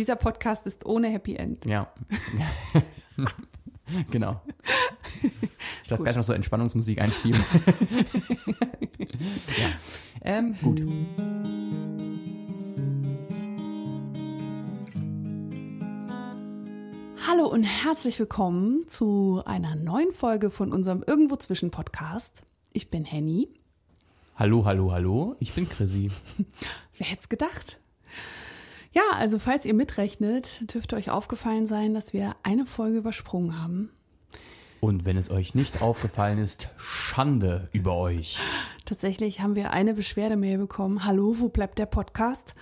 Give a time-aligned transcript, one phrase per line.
[0.00, 1.66] Dieser Podcast ist ohne Happy End.
[1.66, 1.92] Ja.
[4.10, 4.40] genau.
[5.84, 7.38] Ich lasse gleich noch so Entspannungsmusik einspielen.
[9.58, 9.68] ja.
[10.22, 10.80] Ähm, gut.
[17.28, 22.44] Hallo und herzlich willkommen zu einer neuen Folge von unserem Irgendwo zwischen Podcast.
[22.72, 23.50] Ich bin Henny.
[24.34, 25.36] Hallo, hallo, hallo.
[25.40, 26.10] Ich bin Chrissy.
[26.96, 27.80] Wer hätte es gedacht?
[28.92, 33.90] Ja, also falls ihr mitrechnet, dürfte euch aufgefallen sein, dass wir eine Folge übersprungen haben.
[34.80, 38.38] Und wenn es euch nicht aufgefallen ist, Schande über euch.
[38.86, 41.04] Tatsächlich haben wir eine Beschwerdemail bekommen.
[41.04, 42.54] Hallo, wo bleibt der Podcast?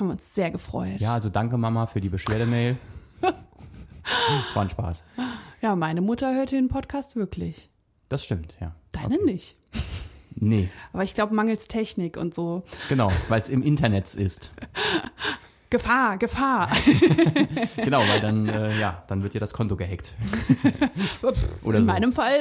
[0.00, 1.00] Haben uns sehr gefreut.
[1.00, 2.76] Ja, also danke Mama für die Beschwerdemail.
[3.20, 5.04] Es war ein Spaß.
[5.60, 7.68] Ja, meine Mutter hört den Podcast wirklich.
[8.08, 8.74] Das stimmt, ja.
[8.92, 9.24] Deine Okay.
[9.24, 9.56] nicht.
[10.40, 12.62] Nee, Aber ich glaube, mangels Technik und so.
[12.88, 14.50] genau, weil es im Internet ist.
[15.70, 16.70] Gefahr, Gefahr.
[17.76, 20.14] Genau, weil dann, äh, ja, dann wird dir das Konto gehackt.
[21.62, 21.92] Oder In so.
[21.92, 22.40] meinem Fall.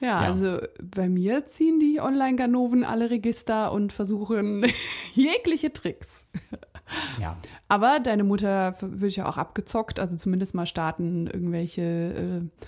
[0.00, 4.66] ja, also bei mir ziehen die Online-Ganoven alle Register und versuchen
[5.14, 6.26] jegliche Tricks.
[7.20, 7.36] Ja.
[7.68, 12.64] Aber deine Mutter wird ja auch abgezockt, also zumindest mal starten irgendwelche äh,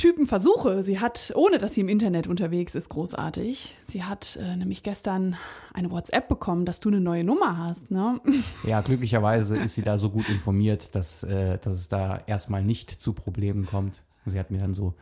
[0.00, 0.82] Typen Versuche.
[0.82, 3.76] Sie hat, ohne dass sie im Internet unterwegs ist, großartig.
[3.84, 5.36] Sie hat äh, nämlich gestern
[5.74, 8.18] eine WhatsApp bekommen, dass du eine neue Nummer hast, ne?
[8.66, 12.90] ja, glücklicherweise ist sie da so gut informiert, dass, äh, dass es da erstmal nicht
[12.90, 14.02] zu Problemen kommt.
[14.24, 14.94] Sie hat mir dann so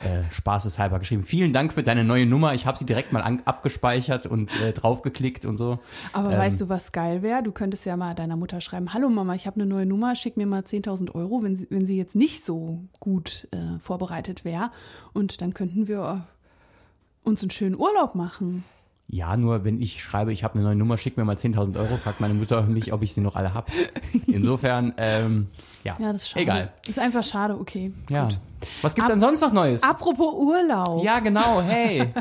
[0.00, 2.54] äh, spaßeshalber geschrieben, vielen Dank für deine neue Nummer.
[2.54, 5.78] Ich habe sie direkt mal an, abgespeichert und äh, draufgeklickt und so.
[6.12, 6.38] Aber Ähm.
[6.38, 7.42] weißt du, was geil wäre?
[7.42, 10.36] Du könntest ja mal deiner Mutter schreiben, hallo Mama, ich habe eine neue Nummer, schick
[10.36, 14.70] mir mal 10.000 Euro, wenn sie, wenn sie jetzt nicht so gut äh, vorbereitet wäre.
[15.12, 16.26] Und dann könnten wir
[17.22, 18.64] uns einen schönen Urlaub machen.
[19.12, 21.96] Ja, nur wenn ich schreibe, ich habe eine neue Nummer, schick mir mal 10.000 Euro,
[21.96, 23.66] fragt meine Mutter mich, ob ich sie noch alle habe.
[24.28, 25.48] Insofern, ähm,
[25.82, 26.42] ja, Ja, das ist schade.
[26.42, 26.72] egal.
[26.88, 27.92] Ist einfach schade, okay.
[28.08, 28.26] Ja.
[28.26, 28.38] Gut.
[28.82, 29.82] Was gibt's denn sonst noch Neues?
[29.82, 31.02] Apropos Urlaub.
[31.02, 32.06] Ja, genau, hey.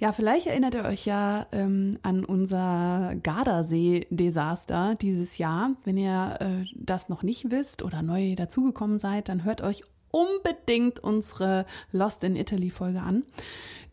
[0.00, 5.70] Ja, vielleicht erinnert ihr euch ja ähm, an unser Gardasee-Desaster dieses Jahr.
[5.84, 10.98] Wenn ihr äh, das noch nicht wisst oder neu dazugekommen seid, dann hört euch unbedingt
[10.98, 13.22] unsere Lost in Italy-Folge an.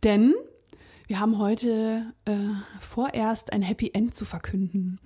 [0.03, 0.33] Denn
[1.09, 2.35] wir haben heute äh,
[2.79, 4.99] vorerst ein Happy End zu verkünden.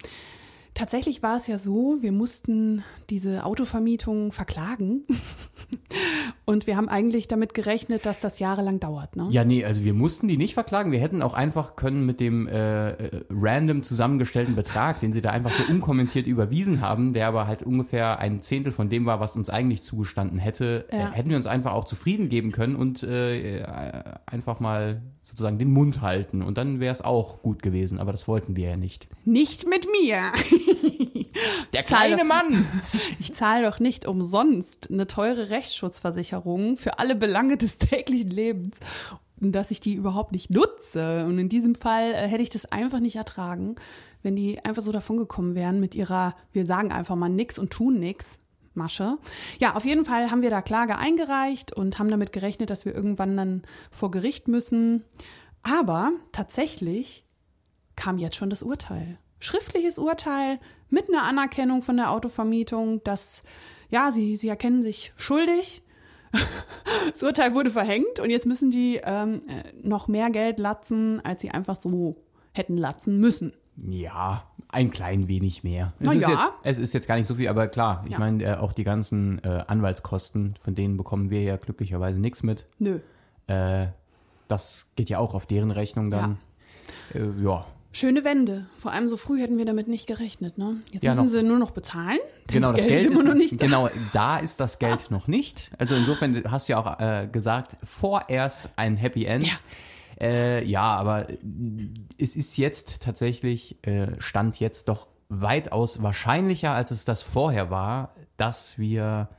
[0.73, 5.05] Tatsächlich war es ja so, wir mussten diese Autovermietung verklagen.
[6.45, 9.15] Und wir haben eigentlich damit gerechnet, dass das jahrelang dauert.
[9.15, 9.27] Ne?
[9.31, 10.91] Ja, nee, also wir mussten die nicht verklagen.
[10.91, 15.29] Wir hätten auch einfach können mit dem äh, äh, random zusammengestellten Betrag, den sie da
[15.31, 19.37] einfach so unkommentiert überwiesen haben, der aber halt ungefähr ein Zehntel von dem war, was
[19.37, 21.09] uns eigentlich zugestanden hätte, Ja.
[21.09, 25.57] äh, hätten wir uns einfach auch zufrieden geben können und äh, äh, einfach mal sozusagen
[25.59, 26.41] den Mund halten.
[26.41, 29.07] Und dann wäre es auch gut gewesen, aber das wollten wir ja nicht.
[29.23, 30.23] Nicht mit mir.
[31.73, 32.65] Der kleine doch- Mann!
[33.19, 38.79] Ich zahle doch nicht umsonst eine teure Rechtsschutzversicherung für alle Belange des täglichen Lebens,
[39.39, 41.25] und dass ich die überhaupt nicht nutze.
[41.25, 43.75] Und in diesem Fall äh, hätte ich das einfach nicht ertragen,
[44.21, 47.99] wenn die einfach so davongekommen wären mit ihrer, wir sagen einfach mal nix und tun
[47.99, 48.39] nix.
[48.75, 49.17] Masche.
[49.59, 52.95] Ja, auf jeden Fall haben wir da Klage eingereicht und haben damit gerechnet, dass wir
[52.95, 53.61] irgendwann dann
[53.91, 55.03] vor Gericht müssen.
[55.61, 57.23] Aber tatsächlich
[57.95, 59.17] kam jetzt schon das Urteil.
[59.39, 60.59] Schriftliches Urteil
[60.93, 63.41] mit einer Anerkennung von der Autovermietung, dass,
[63.89, 65.81] ja, sie, sie erkennen sich schuldig.
[67.13, 71.41] Das Urteil wurde verhängt und jetzt müssen die ähm, äh, noch mehr Geld latzen, als
[71.41, 72.15] sie einfach so
[72.53, 73.53] hätten latzen müssen.
[73.77, 75.93] Ja, ein klein wenig mehr.
[75.99, 76.29] Es, Na ist, ja.
[76.31, 78.19] jetzt, es ist jetzt gar nicht so viel, aber klar, ich Ja.
[78.19, 82.67] meine, äh, auch die ganzen äh, Anwaltskosten, von denen bekommen wir ja glücklicherweise nichts mit.
[82.79, 82.99] Nö.
[83.47, 83.87] Äh,
[84.47, 86.37] das geht ja auch auf deren Rechnung dann.
[87.13, 87.19] Ja.
[87.21, 87.65] Äh, ja.
[87.93, 88.65] Schöne Wende.
[88.79, 90.57] Vor allem so früh hätten wir damit nicht gerechnet.
[90.57, 90.77] Ne?
[90.91, 92.17] Jetzt Ja, müssen noch- sie nur noch bezahlen.
[92.49, 93.65] denn Genau, das Geld, Geld ist immer noch nicht da.
[93.65, 95.69] genau, da ist das Geld noch nicht.
[95.77, 99.45] Also insofern hast du ja auch äh, gesagt, vorerst ein Happy End.
[99.47, 99.53] Ja.
[100.19, 101.27] Äh, ja, aber
[102.19, 108.13] es ist jetzt tatsächlich, äh, stand jetzt doch weitaus wahrscheinlicher, als es das vorher war,
[108.37, 109.29] dass wir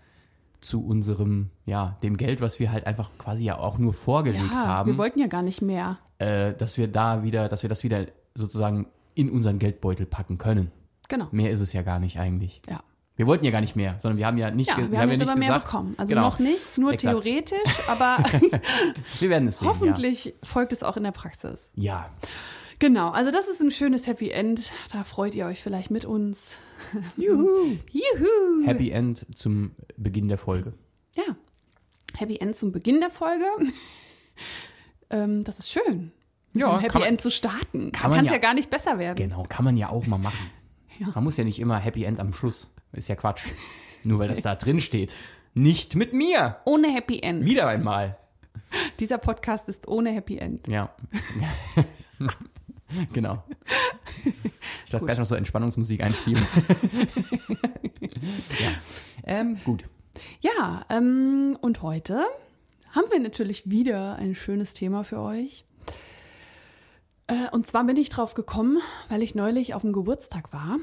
[0.61, 4.67] zu unserem, ja, dem Geld, was wir halt einfach quasi ja auch nur vorgelegt Ja,
[4.67, 5.99] haben, wir wollten ja gar nicht mehr.
[6.19, 10.71] äh, dass wir da wieder, dass wir das wieder sozusagen in unseren Geldbeutel packen können.
[11.09, 11.29] Genau.
[11.31, 12.61] Mehr ist es ja gar nicht eigentlich.
[12.69, 12.83] Ja.
[13.17, 15.11] Wir wollten ja gar nicht mehr, sondern wir haben ja nicht, Ja, ge- wir haben
[15.11, 15.95] jetzt ja aber mehr gesagt, bekommen.
[15.99, 17.23] Also genau, noch nicht, nur Exakt.
[17.23, 18.17] theoretisch, aber
[19.21, 19.69] Wir werden es sehen.
[19.69, 21.73] hoffentlich folgt es auch in der Praxis.
[21.77, 22.11] Ja.
[22.81, 24.73] Genau, also das ist ein schönes Happy End.
[24.93, 26.57] Da freut ihr euch vielleicht mit uns.
[27.17, 27.77] Juhu.
[27.93, 28.63] Juhu!
[28.63, 28.67] ja.
[28.67, 30.73] Happy End zum Beginn der Folge.
[31.15, 31.37] Ja,
[32.17, 33.45] Happy End zum Beginn der Folge.
[35.11, 36.11] ähm, das ist schön.
[36.55, 37.93] Ja, Happy man- End zu starten.
[37.93, 39.17] kann es ja, ja- gar nicht besser werden.
[39.17, 40.51] Genau, kann man ja auch mal machen.
[41.15, 42.71] Man muss ja nicht immer Happy End am Schluss.
[42.93, 43.47] Ist ja Quatsch.
[44.05, 45.17] Nur weil das da drin steht.
[45.53, 46.59] Nicht mit mir.
[46.65, 47.45] Ohne Happy End.
[47.45, 48.17] Wieder einmal.
[49.01, 50.69] Dieser Podcast ist ohne Happy End.
[50.69, 50.95] Ja.
[53.13, 53.43] genau.
[54.87, 56.47] Ich lasse gleich noch so Entspannungsmusik einspielen.
[58.61, 58.71] ja.
[59.25, 59.85] Ähm, gut.
[60.41, 62.25] Ja, ähm, und heute
[62.93, 65.65] haben wir natürlich wieder ein schönes Thema für euch.
[67.27, 68.79] Äh, und zwar bin ich drauf gekommen,
[69.09, 70.79] weil ich neulich auf dem Geburtstag war.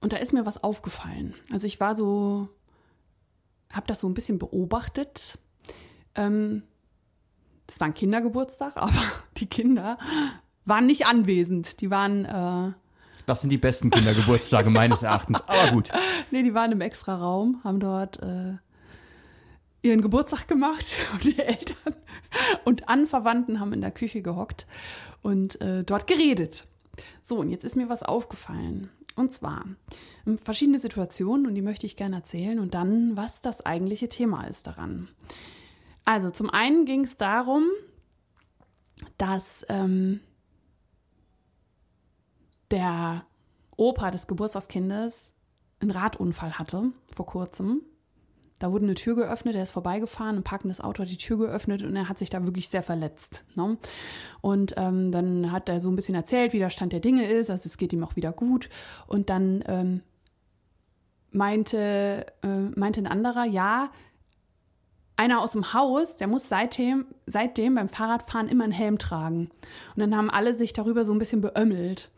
[0.00, 1.34] Und da ist mir was aufgefallen.
[1.50, 2.48] Also ich war so,
[3.72, 5.38] habe das so ein bisschen beobachtet.
[6.14, 6.62] Ähm,
[7.66, 8.92] das war ein Kindergeburtstag, aber
[9.36, 9.98] die Kinder
[10.64, 11.80] waren nicht anwesend.
[11.80, 12.24] Die waren.
[12.24, 12.72] Äh,
[13.26, 15.46] das sind die besten Kindergeburtstage meines Erachtens.
[15.48, 15.90] Aber gut.
[16.30, 18.54] Nee, die waren im extra Raum, haben dort äh,
[19.82, 21.94] ihren Geburtstag gemacht und die Eltern
[22.64, 24.66] und Anverwandten haben in der Küche gehockt
[25.22, 26.66] und äh, dort geredet.
[27.22, 28.90] So, und jetzt ist mir was aufgefallen.
[29.16, 29.64] Und zwar
[30.26, 34.44] ähm, verschiedene Situationen und die möchte ich gerne erzählen und dann, was das eigentliche Thema
[34.44, 35.08] ist daran.
[36.04, 37.64] Also zum einen ging es darum,
[39.16, 40.20] dass ähm,
[42.70, 43.24] der
[43.76, 45.32] Opa des Geburtstagskindes
[45.80, 47.82] einen Radunfall hatte vor kurzem.
[48.64, 51.82] Da wurde eine Tür geöffnet, er ist vorbeigefahren, ein parkendes Auto hat die Tür geöffnet
[51.82, 53.44] und er hat sich da wirklich sehr verletzt.
[53.56, 53.76] Ne?
[54.40, 57.50] Und ähm, dann hat er so ein bisschen erzählt, wie der Stand der Dinge ist,
[57.50, 58.70] also es geht ihm auch wieder gut.
[59.06, 60.00] Und dann ähm,
[61.30, 63.90] meinte, äh, meinte ein anderer, ja,
[65.18, 69.50] einer aus dem Haus, der muss seitdem, seitdem beim Fahrradfahren immer einen Helm tragen.
[69.94, 72.10] Und dann haben alle sich darüber so ein bisschen beömmelt.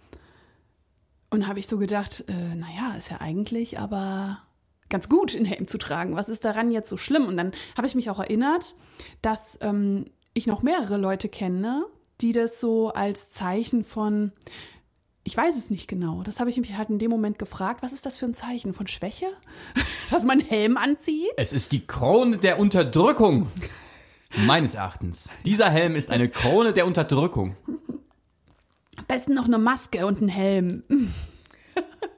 [1.28, 4.45] Und habe ich so gedacht, äh, naja, ist ja eigentlich aber
[4.88, 6.16] ganz gut, einen Helm zu tragen.
[6.16, 7.26] Was ist daran jetzt so schlimm?
[7.26, 8.74] Und dann habe ich mich auch erinnert,
[9.22, 11.84] dass ähm, ich noch mehrere Leute kenne,
[12.20, 14.32] die das so als Zeichen von,
[15.24, 17.92] ich weiß es nicht genau, das habe ich mich halt in dem Moment gefragt, was
[17.92, 19.26] ist das für ein Zeichen von Schwäche?
[20.10, 21.32] Dass man einen Helm anzieht?
[21.36, 23.48] Es ist die Krone der Unterdrückung.
[24.44, 25.30] Meines Erachtens.
[25.44, 27.56] Dieser Helm ist eine Krone der Unterdrückung.
[28.96, 30.82] Am besten noch eine Maske und einen Helm.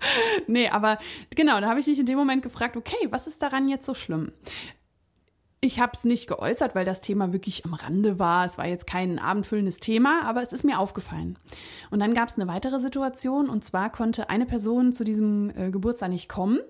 [0.46, 0.98] nee, aber
[1.34, 3.94] genau, da habe ich mich in dem Moment gefragt, okay, was ist daran jetzt so
[3.94, 4.32] schlimm?
[5.60, 8.44] Ich habe es nicht geäußert, weil das Thema wirklich am Rande war.
[8.44, 11.36] Es war jetzt kein abendfüllendes Thema, aber es ist mir aufgefallen.
[11.90, 15.70] Und dann gab es eine weitere Situation und zwar konnte eine Person zu diesem äh,
[15.72, 16.60] Geburtstag nicht kommen,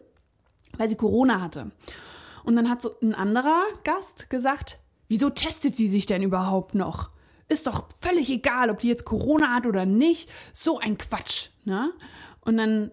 [0.78, 1.70] weil sie Corona hatte.
[2.44, 4.78] Und dann hat so ein anderer Gast gesagt,
[5.08, 7.10] wieso testet sie sich denn überhaupt noch?
[7.48, 10.30] Ist doch völlig egal, ob die jetzt Corona hat oder nicht.
[10.54, 11.50] So ein Quatsch.
[11.64, 11.92] Ne?
[12.40, 12.90] Und dann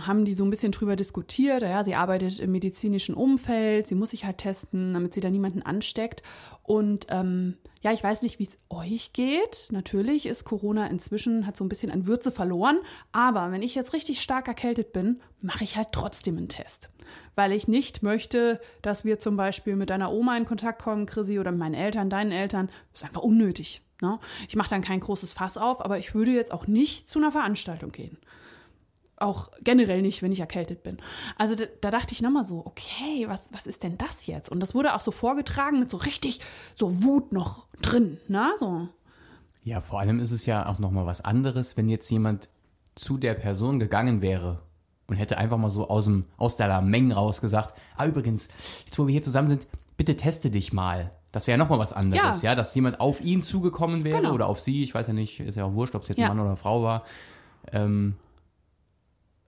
[0.00, 1.62] haben die so ein bisschen drüber diskutiert.
[1.62, 5.62] Ja, sie arbeitet im medizinischen Umfeld, sie muss sich halt testen, damit sie da niemanden
[5.62, 6.22] ansteckt.
[6.62, 9.68] Und ähm, ja, ich weiß nicht, wie es euch geht.
[9.70, 12.78] Natürlich ist Corona inzwischen, hat so ein bisschen an Würze verloren.
[13.12, 16.90] Aber wenn ich jetzt richtig stark erkältet bin, mache ich halt trotzdem einen Test.
[17.34, 21.38] Weil ich nicht möchte, dass wir zum Beispiel mit deiner Oma in Kontakt kommen, Chrissy,
[21.38, 22.68] oder mit meinen Eltern, deinen Eltern.
[22.92, 23.82] Das ist einfach unnötig.
[24.00, 24.18] Ne?
[24.48, 27.32] Ich mache dann kein großes Fass auf, aber ich würde jetzt auch nicht zu einer
[27.32, 28.16] Veranstaltung gehen
[29.24, 30.98] auch generell nicht, wenn ich erkältet bin.
[31.36, 34.50] Also da, da dachte ich nochmal so, okay, was, was ist denn das jetzt?
[34.50, 36.40] Und das wurde auch so vorgetragen mit so richtig
[36.74, 38.52] so Wut noch drin, ne?
[38.58, 38.88] So.
[39.64, 42.48] Ja, vor allem ist es ja auch nochmal was anderes, wenn jetzt jemand
[42.94, 44.60] zu der Person gegangen wäre
[45.06, 48.48] und hätte einfach mal so aus, dem, aus der Menge raus gesagt, ah übrigens,
[48.84, 49.66] jetzt wo wir hier zusammen sind,
[49.96, 51.10] bitte teste dich mal.
[51.32, 52.50] Das wäre ja nochmal was anderes, ja.
[52.50, 52.54] ja.
[52.54, 54.34] dass jemand auf ihn zugekommen wäre genau.
[54.34, 56.26] oder auf sie, ich weiß ja nicht, ist ja auch wurscht, ob es jetzt ja.
[56.26, 57.04] ein Mann oder eine Frau war.
[57.72, 58.14] Ähm,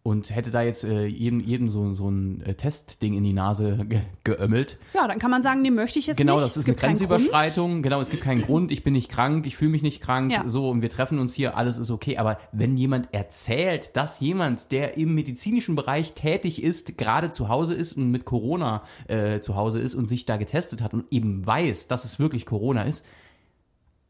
[0.07, 3.85] und hätte da jetzt äh, jedem, jedem so, so ein äh, Testding in die Nase
[3.89, 4.79] ge geömmelt.
[4.95, 6.43] Ja, dann kann man sagen, nee, möchte ich jetzt genau, nicht.
[6.43, 7.83] Genau, das ist eine Grenzüberschreitung.
[7.83, 8.71] Genau, es gibt keinen Grund.
[8.71, 10.31] Ich bin nicht krank, ich fühle mich nicht krank.
[10.31, 10.45] Ja.
[10.47, 12.19] So, und wir treffen uns hier, alles ist okay.
[12.19, 17.75] Aber wenn jemand erzählt, dass jemand, der im medizinischen Bereich tätig ist, gerade zu Hause
[17.75, 21.45] ist und mit Corona äh, zu Hause ist und sich da getestet hat und eben
[21.45, 23.05] weiß, dass es wirklich Corona ist,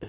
[0.00, 0.06] äh,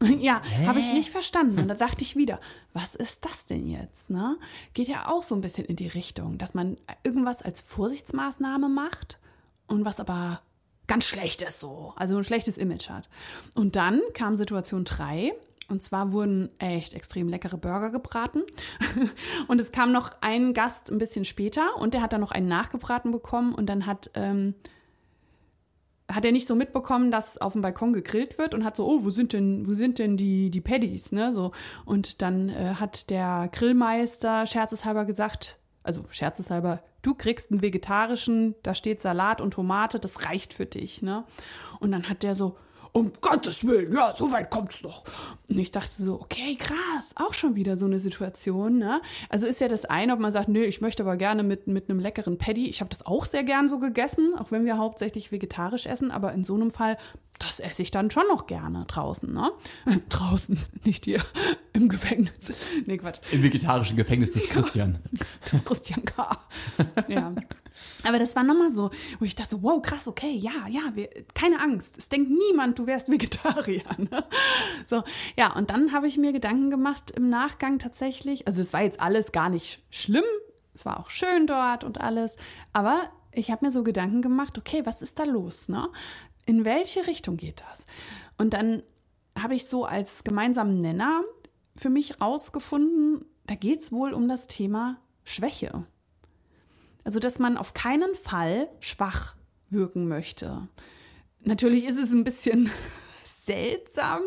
[0.20, 1.58] Ja, habe ich nicht verstanden.
[1.58, 2.40] Und da dachte ich wieder,
[2.72, 4.10] was ist das denn jetzt?
[4.10, 4.36] Ne?
[4.72, 9.18] Geht ja auch so ein bisschen in die Richtung, dass man irgendwas als Vorsichtsmaßnahme macht
[9.66, 10.40] und was aber
[10.86, 13.08] ganz schlecht ist so, also ein schlechtes Image hat.
[13.54, 15.32] Und dann kam Situation 3.
[15.70, 18.42] Und zwar wurden echt extrem leckere Burger gebraten.
[19.48, 22.48] Und es kam noch ein Gast ein bisschen später und der hat dann noch einen
[22.48, 23.54] nachgebraten bekommen.
[23.54, 24.54] Und dann hat ähm,
[26.10, 29.04] hat er nicht so mitbekommen, dass auf dem Balkon gegrillt wird und hat so, oh,
[29.04, 31.52] wo sind denn, wo sind denn die, die Paddies, ne, so.
[31.84, 38.74] Und dann äh, hat der Grillmeister scherzeshalber gesagt, also scherzeshalber, du kriegst einen vegetarischen, da
[38.74, 41.24] steht Salat und Tomate, das reicht für dich, ne.
[41.78, 42.56] Und dann hat der so,
[42.98, 45.04] um Gottes Willen, ja, so weit kommt's noch.
[45.48, 49.00] Und ich dachte so, okay, krass, auch schon wieder so eine Situation, ne?
[49.28, 51.88] Also ist ja das eine, ob man sagt, nö, ich möchte aber gerne mit, mit
[51.88, 52.68] einem leckeren Paddy.
[52.68, 56.32] Ich habe das auch sehr gern so gegessen, auch wenn wir hauptsächlich vegetarisch essen, aber
[56.32, 56.96] in so einem Fall,
[57.38, 59.52] das esse ich dann schon noch gerne draußen, ne?
[60.08, 61.22] draußen, nicht hier
[61.72, 62.52] im Gefängnis.
[62.86, 63.20] Nee, Quatsch.
[63.32, 64.98] Im vegetarischen Gefängnis des Christian.
[65.50, 66.38] Das Christian K.
[67.08, 67.34] ja.
[68.06, 71.60] Aber das war nochmal so, wo ich dachte, wow, krass, okay, ja, ja, wir, keine
[71.60, 71.98] Angst.
[71.98, 73.82] Es denkt niemand, du wärst Vegetarier.
[73.98, 74.24] Ne?
[74.86, 75.02] So,
[75.36, 78.46] ja, und dann habe ich mir Gedanken gemacht im Nachgang tatsächlich.
[78.46, 80.24] Also es war jetzt alles gar nicht schlimm.
[80.74, 82.36] Es war auch schön dort und alles.
[82.72, 85.68] Aber ich habe mir so Gedanken gemacht, okay, was ist da los?
[85.68, 85.88] Ne?
[86.48, 87.86] In welche Richtung geht das?
[88.38, 88.82] Und dann
[89.38, 91.22] habe ich so als gemeinsamen Nenner
[91.76, 95.84] für mich rausgefunden, da geht es wohl um das Thema Schwäche.
[97.04, 99.36] Also, dass man auf keinen Fall schwach
[99.68, 100.68] wirken möchte.
[101.40, 102.70] Natürlich ist es ein bisschen
[103.24, 104.22] seltsam,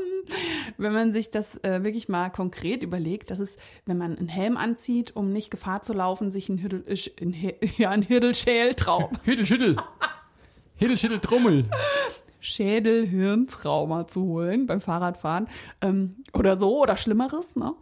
[0.77, 4.57] wenn man sich das äh, wirklich mal konkret überlegt, dass es, wenn man einen Helm
[4.57, 7.33] anzieht, um nicht Gefahr zu laufen, sich ein Hirdel, äh, ein,
[7.79, 9.09] ja, ein Hirdelschältraum.
[10.81, 11.65] Hiddel, Hiddel, Trommel.
[12.39, 15.47] Schädel-Hirntrauma zu holen beim Fahrradfahren
[15.81, 17.75] ähm, oder so oder Schlimmeres, ne?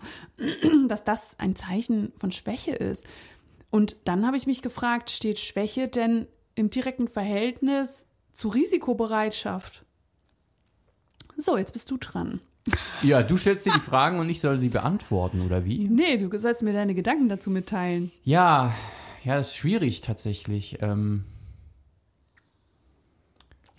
[0.89, 3.07] dass das ein Zeichen von Schwäche ist.
[3.69, 9.85] Und dann habe ich mich gefragt, steht Schwäche denn im direkten Verhältnis zu Risikobereitschaft?
[11.37, 12.41] So, jetzt bist du dran.
[13.01, 15.87] Ja, du stellst dir die Fragen und ich soll sie beantworten, oder wie?
[15.87, 18.11] Nee, du sollst mir deine Gedanken dazu mitteilen.
[18.25, 18.75] Ja,
[19.23, 20.79] ja, das ist schwierig tatsächlich.
[20.81, 21.23] Ähm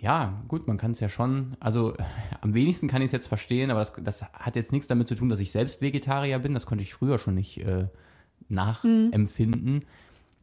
[0.01, 1.95] ja, gut, man kann es ja schon, also
[2.41, 5.15] am wenigsten kann ich es jetzt verstehen, aber das, das, hat jetzt nichts damit zu
[5.15, 6.55] tun, dass ich selbst Vegetarier bin.
[6.55, 7.87] Das konnte ich früher schon nicht äh,
[8.49, 9.83] nachempfinden, mhm.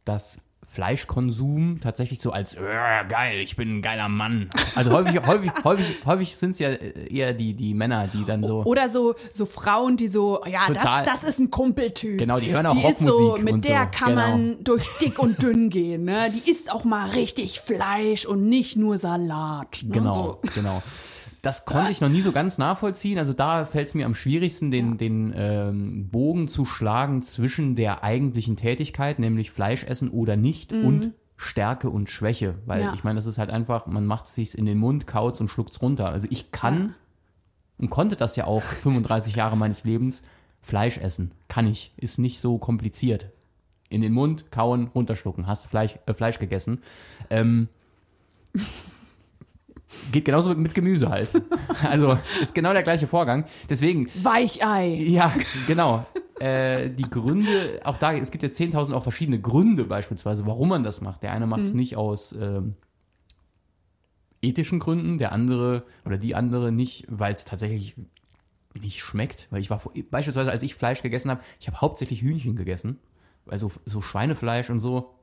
[0.04, 2.60] dass Fleischkonsum tatsächlich so als äh,
[3.08, 4.50] geil, ich bin ein geiler Mann.
[4.74, 8.62] Also häufig, häufig, häufig, häufig sind es ja eher die, die Männer, die dann so.
[8.64, 12.18] Oder so, so Frauen, die so, ja, total, das, das ist ein Kumpeltyp.
[12.18, 13.08] Genau, die hören auch die Rockmusik.
[13.08, 13.98] Ist so, mit der so.
[13.98, 14.28] kann genau.
[14.28, 16.04] man durch dick und dünn gehen.
[16.04, 16.30] Ne?
[16.30, 19.82] Die isst auch mal richtig Fleisch und nicht nur Salat.
[19.82, 19.90] Ne?
[19.90, 20.40] Genau, so.
[20.54, 20.82] genau
[21.42, 23.18] das konnte ich noch nie so ganz nachvollziehen.
[23.18, 24.94] Also da fällt es mir am schwierigsten, den, ja.
[24.96, 30.84] den ähm, Bogen zu schlagen zwischen der eigentlichen Tätigkeit, nämlich Fleisch essen oder nicht, mhm.
[30.84, 32.56] und Stärke und Schwäche.
[32.66, 32.94] Weil ja.
[32.94, 35.48] ich meine, das ist halt einfach, man macht es sich in den Mund, kaut und
[35.48, 36.10] schluckt es runter.
[36.10, 36.94] Also ich kann
[37.78, 40.22] und konnte das ja auch 35 Jahre meines Lebens,
[40.60, 41.30] Fleisch essen.
[41.46, 41.92] Kann ich.
[41.96, 43.30] Ist nicht so kompliziert.
[43.88, 45.46] In den Mund, kauen, runterschlucken.
[45.46, 46.82] Hast Fleisch, äh, Fleisch gegessen.
[47.30, 47.68] Ähm,
[50.12, 51.30] Geht genauso mit Gemüse halt.
[51.88, 53.44] Also ist genau der gleiche Vorgang.
[53.70, 54.08] Deswegen.
[54.22, 54.88] Weichei.
[54.88, 55.32] Ja,
[55.68, 56.04] genau.
[56.40, 60.82] Äh, die Gründe, auch da, es gibt ja 10.000 auch verschiedene Gründe beispielsweise, warum man
[60.82, 61.22] das macht.
[61.22, 61.78] Der eine macht es mhm.
[61.78, 62.74] nicht aus ähm,
[64.42, 67.94] ethischen Gründen, der andere oder die andere nicht, weil es tatsächlich
[68.80, 69.48] nicht schmeckt.
[69.50, 69.80] Weil ich war
[70.10, 72.98] beispielsweise, als ich Fleisch gegessen habe, ich habe hauptsächlich Hühnchen gegessen.
[73.46, 75.14] Also so Schweinefleisch und so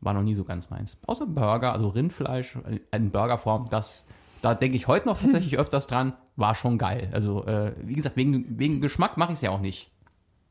[0.00, 0.96] war noch nie so ganz meins.
[1.06, 2.56] Außer Burger, also Rindfleisch
[2.92, 4.06] in Burgerform, das,
[4.42, 7.08] da denke ich heute noch tatsächlich öfters dran, war schon geil.
[7.12, 9.90] Also, äh, wie gesagt, wegen, wegen Geschmack mache ich es ja auch nicht.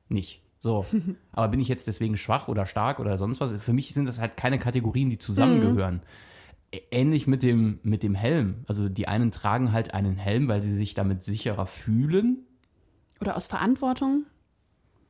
[0.09, 0.41] Nicht.
[0.59, 0.85] So.
[1.31, 3.53] Aber bin ich jetzt deswegen schwach oder stark oder sonst was?
[3.53, 6.01] Für mich sind das halt keine Kategorien, die zusammengehören.
[6.91, 8.65] Ähnlich mit dem, mit dem Helm.
[8.67, 12.45] Also die einen tragen halt einen Helm, weil sie sich damit sicherer fühlen.
[13.21, 14.25] Oder aus Verantwortung,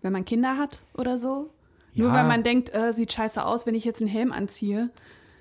[0.02, 1.50] wenn man Kinder hat oder so.
[1.98, 4.92] Nur weil man denkt, äh, sieht scheiße aus, wenn ich jetzt einen Helm anziehe.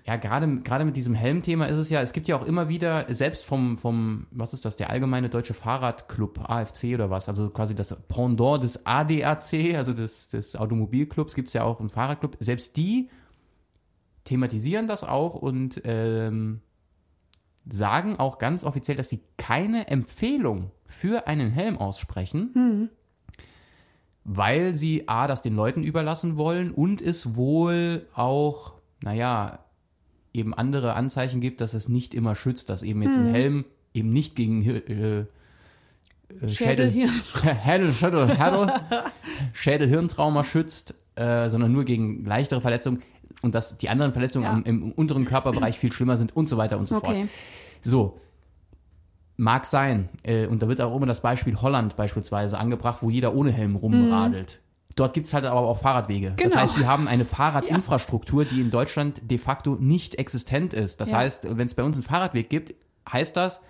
[0.07, 3.13] Ja, gerade, gerade mit diesem Helmthema ist es ja, es gibt ja auch immer wieder,
[3.13, 7.75] selbst vom, vom, was ist das, der allgemeine deutsche Fahrradclub, AFC oder was, also quasi
[7.75, 12.37] das Pendant des ADAC, also des, des Automobilclubs, gibt es ja auch einen Fahrradclub.
[12.39, 13.11] Selbst die
[14.23, 16.61] thematisieren das auch und ähm,
[17.69, 22.51] sagen auch ganz offiziell, dass sie keine Empfehlung für einen Helm aussprechen.
[22.55, 22.91] Mhm
[24.28, 29.61] weil sie A, das den Leuten überlassen wollen und es wohl auch, naja,
[30.33, 33.26] eben andere Anzeichen gibt, dass es nicht immer schützt, dass eben jetzt hm.
[33.26, 33.64] ein Helm
[33.95, 35.26] eben nicht gegen äh, äh,
[36.49, 36.92] Schädel,
[37.62, 38.73] Schädel, Schädel, Schädel,
[39.52, 43.02] Schädel-Hirntrauma schützt, äh, sondern nur gegen leichtere Verletzungen
[43.42, 44.52] und dass die anderen Verletzungen ja.
[44.52, 47.06] am, im unteren Körperbereich viel schlimmer sind und so weiter und so okay.
[47.06, 47.28] fort.
[47.80, 48.21] So,
[49.37, 50.09] Mag sein.
[50.23, 53.76] Äh, und da wird auch immer das Beispiel Holland beispielsweise angebracht, wo jeder ohne Helm
[53.76, 54.61] rumradelt.
[54.61, 54.66] Mhm.
[54.97, 56.33] Dort gibt es halt aber auch Fahrradwege.
[56.37, 56.49] Genau.
[56.49, 58.49] Das heißt, die haben eine Fahrradinfrastruktur, ja.
[58.50, 61.02] die in Deutschland de facto nicht existent ist.
[61.02, 61.19] Das ja.
[61.19, 62.75] heißt, wenn es bei uns einen Fahrradweg gibt,
[63.11, 63.62] heißt das,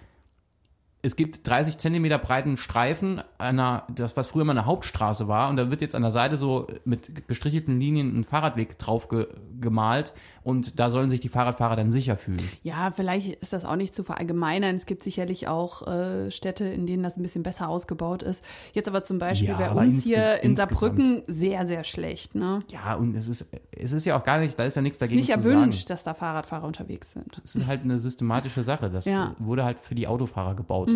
[1.06, 5.56] es gibt 30 Zentimeter breiten Streifen, einer, das was früher mal eine Hauptstraße war, und
[5.56, 10.12] da wird jetzt an der Seite so mit gestrichelten Linien ein Fahrradweg drauf ge gemalt
[10.42, 12.42] und da sollen sich die Fahrradfahrer dann sicher fühlen.
[12.62, 14.76] Ja, vielleicht ist das auch nicht zu verallgemeinern.
[14.76, 18.44] Es gibt sicherlich auch äh, Städte, in denen das ein bisschen besser ausgebaut ist.
[18.74, 20.54] Jetzt aber zum Beispiel Ja, bei uns hier in.
[20.54, 22.34] Saarbrücken sehr, sehr schlecht.
[22.34, 22.58] Ne?
[22.70, 25.02] Ja, und es ist, es ist ja auch gar nicht, da ist ja nichts Es
[25.02, 27.40] ist dagegen nicht erwünscht, dass da Fahrradfahrer unterwegs sind.
[27.44, 28.90] Es ist halt eine systematische Sache.
[28.90, 29.34] Das Ja.
[29.38, 29.46] Mhm.
[29.46, 30.90] wurde halt für die Autofahrer gebaut,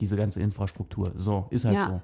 [0.00, 1.12] diese ganze Infrastruktur.
[1.14, 1.86] So, ist halt Ja.
[1.86, 2.02] so.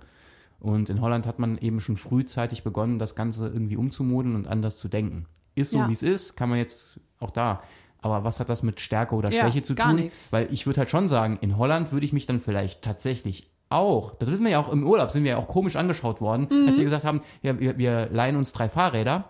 [0.61, 4.77] Und in Holland hat man eben schon frühzeitig begonnen, das Ganze irgendwie umzumodeln und anders
[4.79, 5.27] zu denken.
[5.55, 5.89] Ist so, Ja.
[5.89, 7.63] wie es ist, kann man jetzt auch da.
[8.01, 9.97] Aber was hat das mit Stärke oder Ja, Schwäche zu gar tun?
[9.97, 10.33] nichts.
[10.33, 14.15] Weil ich würde halt schon sagen, in Holland würde ich mich dann vielleicht tatsächlich auch,
[14.17, 16.69] das wissen wir ja auch im Urlaub, sind wir ja auch komisch angeschaut worden, Mhm.
[16.69, 19.25] als wir gesagt haben, ja, wir, wir leihen uns drei Fahrräder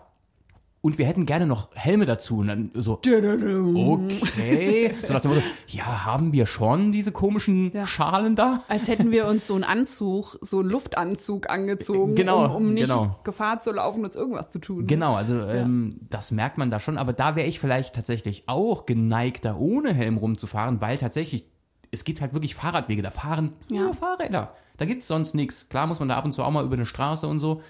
[0.85, 2.37] und wir hätten gerne noch Helme dazu.
[2.37, 4.93] Und dann so, okay.
[5.05, 7.85] So nach dem Motto, ja, haben wir schon diese komischen Ja.
[7.85, 8.63] Schalen da?
[8.67, 12.83] Als hätten wir uns so einen Anzug, so einen Luftanzug angezogen, Genau, um, um nicht
[12.87, 13.15] genau.
[13.23, 14.85] Gefahr zu laufen, uns irgendwas zu tun.
[14.87, 18.85] Genau, also ähm, das merkt man da schon, aber da wäre ich vielleicht tatsächlich auch
[18.85, 21.45] geneigter, ohne Helm rumzufahren, weil tatsächlich,
[21.91, 23.81] es gibt halt wirklich Fahrradwege, da fahren Ja.
[23.81, 24.53] nur Fahrräder.
[24.77, 25.67] Da gibt es sonst nichts.
[25.69, 27.61] Klar muss man da ab und zu auch mal über eine Straße und so.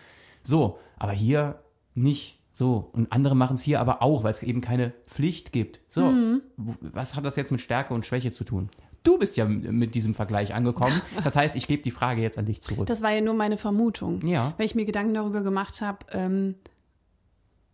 [0.44, 1.60] So, aber hier
[1.94, 2.35] nicht.
[2.58, 5.82] So, und andere machen es hier aber auch, weil es eben keine Pflicht gibt.
[5.90, 6.42] So, Mhm.
[6.56, 8.70] was hat das jetzt mit Stärke und Schwäche zu tun?
[9.04, 11.02] Du bist ja mit diesem Vergleich angekommen.
[11.26, 12.88] Das heißt, ich gebe die Frage jetzt an dich zurück.
[12.88, 14.26] Das war ja nur meine Vermutung.
[14.26, 14.54] Ja.
[14.56, 16.56] Weil ich mir Gedanken darüber gemacht habe, ähm,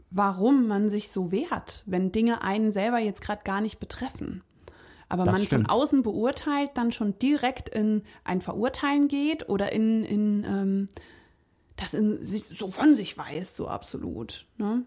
[0.10, 4.42] warum man sich so wehrt, wenn Dinge einen selber jetzt gerade gar nicht betreffen.
[5.10, 5.68] Aber Das man stimmt.
[5.68, 10.90] von außen beurteilt, dann schon direkt in ein Verurteilen geht oder in, in ähm,
[11.82, 14.46] das in so von sich weiß, so absolut.
[14.58, 14.84] Ne?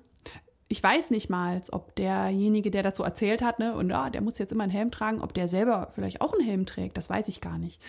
[0.69, 4.23] Ich weiß nicht mal, ob derjenige, der das so erzählt hat, ne, und ja, der
[4.23, 7.11] muss jetzt immer einen Helm tragen, ob der selber vielleicht auch einen Helm trägt, das
[7.11, 7.83] weiß ich gar nicht.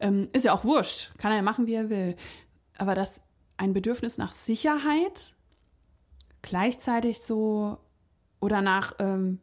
[0.00, 2.16] Ähm, ist ja auch wurscht, kann er machen, wie er will.
[2.78, 3.20] Aber dass
[3.56, 5.34] ein Bedürfnis nach Sicherheit
[6.42, 7.78] gleichzeitig so
[8.40, 9.40] oder nach, ähm,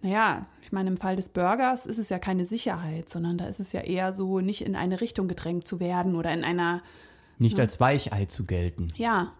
[0.00, 3.60] naja, ich meine, im Fall des Burgers ist es ja keine Sicherheit, sondern da ist
[3.60, 6.82] es ja eher so, nicht in eine Richtung gedrängt zu werden oder in einer,
[7.38, 8.88] Nicht als Weichei zu gelten.
[8.96, 9.32] ja,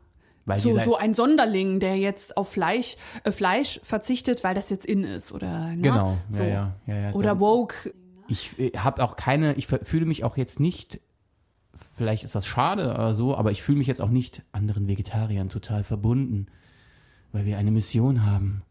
[0.47, 4.85] Weil so, so ein Sonderling, der jetzt auf Fleisch, äh, Fleisch verzichtet, weil das jetzt
[4.85, 5.79] in ist oder ne?
[5.81, 6.43] Genau, ja, so.
[6.45, 7.13] ja, ja, ja.
[7.13, 7.95] Oder Da- woke.
[8.29, 11.01] ich habe auch keine, ich fühle mich auch jetzt nicht,
[11.75, 15.49] vielleicht ist das schade oder so, aber ich fühle mich jetzt auch nicht anderen Vegetariern
[15.49, 16.47] total verbunden,
[17.33, 18.63] weil wir eine Mission haben.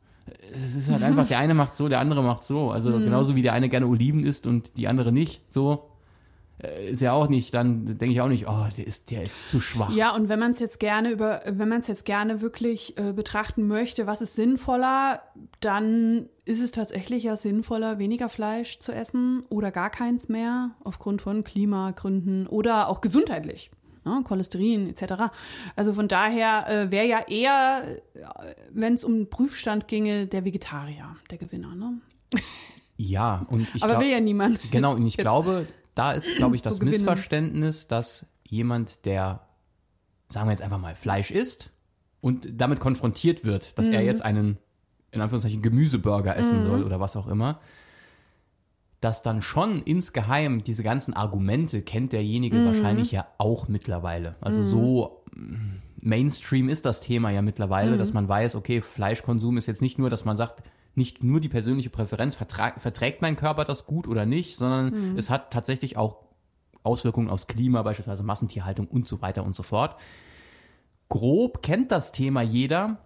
[0.53, 2.71] Es ist halt einfach, der eine macht so, der andere macht so.
[2.71, 3.05] Also Mhm.
[3.05, 5.89] genauso wie der eine gerne Oliven isst und die andere nicht, so.
[6.61, 9.49] Äh, Ist ja auch nicht, dann denke ich auch nicht, oh, der ist, der ist
[9.49, 9.93] zu schwach.
[9.95, 13.13] Ja, und wenn man es jetzt gerne über, wenn man es jetzt gerne wirklich äh,
[13.13, 15.21] betrachten möchte, was ist sinnvoller,
[15.59, 21.21] dann ist es tatsächlich ja sinnvoller, weniger Fleisch zu essen oder gar keins mehr, aufgrund
[21.21, 23.71] von Klimagründen oder auch gesundheitlich.
[24.05, 25.31] Ne, Cholesterin etc.
[25.77, 27.83] Also von daher äh, wäre ja eher,
[28.69, 31.73] wenn es um den Prüfstand ginge, der Vegetarier der Gewinner.
[31.73, 32.01] Ne?
[32.97, 34.59] Ja, und ich Aber glaub- will ja niemand.
[34.71, 36.79] Genau, und ich glaube, da ist, glaube ich, das.
[36.81, 39.41] Missverständnis, dass jemand, der,
[40.29, 41.71] sagen wir jetzt einfach mal, Fleisch isst
[42.21, 43.93] und damit konfrontiert wird, dass Mhm.
[43.93, 44.57] er jetzt einen,
[45.11, 47.59] in Anführungszeichen, Gemüseburger essen soll oder was auch immer,
[49.01, 52.65] dass dann schon insgeheim diese ganzen Argumente kennt derjenige Mhm.
[52.65, 54.35] wahrscheinlich ja auch mittlerweile.
[54.39, 57.97] Also so mm, Mainstream ist das Thema ja mittlerweile, Mhm.
[57.97, 60.63] dass man weiß, okay, Fleischkonsum ist jetzt nicht nur, dass man sagt,
[60.95, 65.17] nicht nur die persönliche Präferenz, verträgt mein Körper das gut oder nicht, sondern Mhm.
[65.17, 66.17] es hat tatsächlich auch
[66.83, 69.95] Auswirkungen aufs Klima, beispielsweise Massentierhaltung und so weiter und so fort.
[71.09, 72.97] Grob kennt das Thema jeder.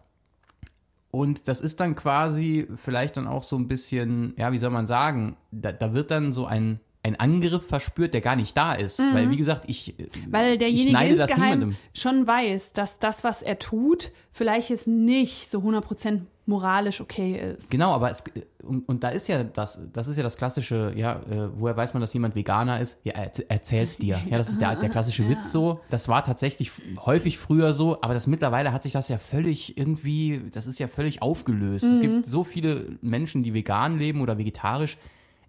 [1.11, 4.87] Und das ist dann quasi vielleicht dann auch so ein bisschen, ja, wie soll man
[4.87, 8.99] sagen, da, da wird dann so ein, ein Angriff verspürt, der gar nicht da ist.
[9.13, 9.95] Weil, wie gesagt, ich,
[10.29, 11.77] Weil ich derjenige neide das insgeheim niemandem.
[11.93, 17.69] schon weiß, dass das, was er tut, vielleicht jetzt nicht so 100% moralisch okay ist.
[17.69, 18.23] Genau, aber es,
[18.63, 21.93] und, und da ist ja das, das ist ja das klassische, ja, äh, woher weiß
[21.93, 22.99] man, dass jemand Veganer ist?
[23.03, 24.19] Ja, er erzähl's dir.
[24.29, 25.81] Ja, das ist der, der klassische Witz so.
[25.89, 26.71] Das war tatsächlich
[27.05, 30.87] häufig früher so, aber das mittlerweile hat sich das ja völlig irgendwie, das ist ja
[30.87, 31.83] völlig aufgelöst.
[31.85, 34.97] Es gibt so viele Menschen, die vegan leben oder vegetarisch.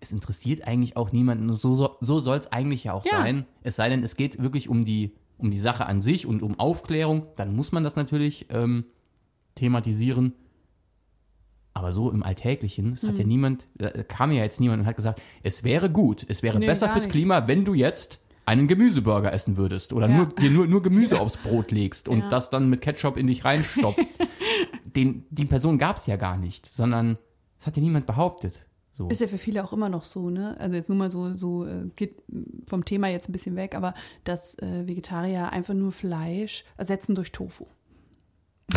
[0.01, 1.49] Es interessiert eigentlich auch niemanden.
[1.51, 3.19] Und So, so, so soll es eigentlich ja auch Ja.
[3.19, 3.47] sein.
[3.63, 6.59] Es sei denn, es geht wirklich um die, um die Sache an sich und um
[6.59, 7.27] Aufklärung.
[7.37, 8.85] Dann muss man das natürlich ähm,
[9.55, 10.35] thematisieren.
[11.79, 13.09] Aber so im Alltäglichen, es Hm.
[13.11, 16.43] hat ja niemand, da kam ja jetzt niemand und hat gesagt, es wäre gut, es
[16.43, 17.13] wäre Nee, besser fürs nicht.
[17.13, 20.17] Klima, wenn du jetzt einen Gemüseburger essen würdest oder Ja.
[20.17, 22.29] nur, dir nur, nur Gemüse aufs Brot legst und Ja.
[22.31, 24.19] das dann mit Ketchup in dich reinstopfst.
[24.97, 27.17] Den, die Person gab es ja gar nicht, sondern
[27.59, 28.65] es hat ja niemand behauptet.
[28.91, 29.07] So.
[29.09, 30.57] Ist ja für viele auch immer noch so, ne?
[30.59, 32.17] Also jetzt nur mal so, so äh, geht
[32.67, 37.31] vom Thema jetzt ein bisschen weg, aber dass äh, Vegetarier einfach nur Fleisch ersetzen durch
[37.31, 37.67] Tofu.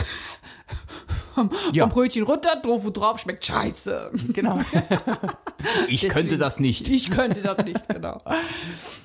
[1.50, 1.84] vom, Ja.
[1.86, 4.12] vom Brötchen runter, Tofu drauf, schmeckt scheiße.
[4.34, 4.60] genau.
[5.88, 6.40] ich könnte Deswegen.
[6.40, 6.90] das nicht.
[6.90, 8.22] Ich könnte das nicht, genau.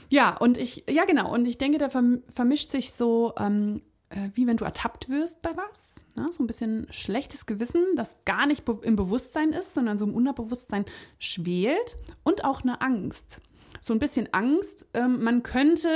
[0.09, 4.29] Ja, und ich, ja genau, und ich denke, da verm- vermischt sich so, ähm, äh,
[4.35, 5.96] wie wenn du ertappt wirst bei was.
[6.14, 6.29] Ne?
[6.31, 10.14] So ein bisschen schlechtes Gewissen, das gar nicht be im Bewusstsein ist, sondern so im
[10.14, 10.85] Unterbewusstsein
[11.18, 13.40] schwelt und auch eine Angst.
[13.81, 15.88] So ein bisschen Angst, ähm, man könnte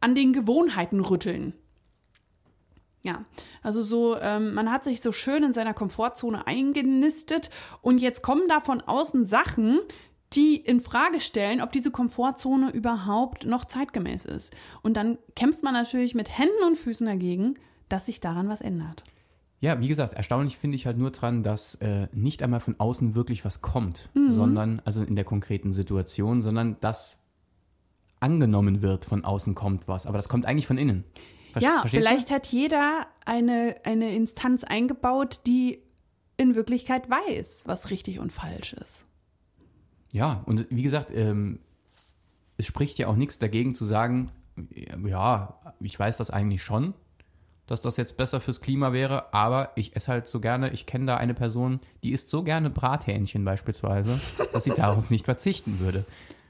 [0.00, 1.52] an den Gewohnheiten rütteln.
[3.08, 3.24] Ja,
[3.62, 7.48] also so, ähm, man hat sich so schön in seiner Komfortzone eingenistet
[7.80, 9.80] und jetzt kommen da von außen Sachen,
[10.34, 14.52] die in Frage stellen, ob diese Komfortzone überhaupt noch zeitgemäß ist.
[14.82, 17.54] Und dann kämpft man natürlich mit Händen und Füßen dagegen,
[17.88, 19.04] dass sich daran was ändert.
[19.60, 23.14] Ja, wie gesagt, erstaunlich finde ich halt nur dran, dass äh, nicht einmal von außen
[23.14, 27.22] wirklich was kommt, sondern, also in der konkreten Situation, sondern dass
[28.20, 30.06] angenommen wird, von außen kommt was.
[30.06, 31.04] Aber das kommt eigentlich von innen.
[31.52, 35.80] Ver ja, vielleicht hat jeder eine, eine Instanz eingebaut, die
[36.36, 39.04] in Wirklichkeit weiß, was richtig und falsch ist.
[40.12, 40.18] du?
[40.18, 41.58] Ja, und wie gesagt, ähm,
[42.56, 44.30] es spricht ja auch nichts dagegen zu sagen,
[45.04, 46.94] ja, ich weiß das eigentlich schon,
[47.66, 51.06] dass das jetzt besser fürs Klima wäre, aber ich esse halt so gerne, ich kenne
[51.06, 54.18] da eine Person, die isst so gerne Brathähnchen beispielsweise,
[54.52, 56.04] dass sie darauf nicht verzichten würde.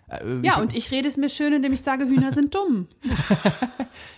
[0.09, 2.89] Äh, Ja, ich- und ich rede es mir schön, indem ich sage, Hühner sind dumm.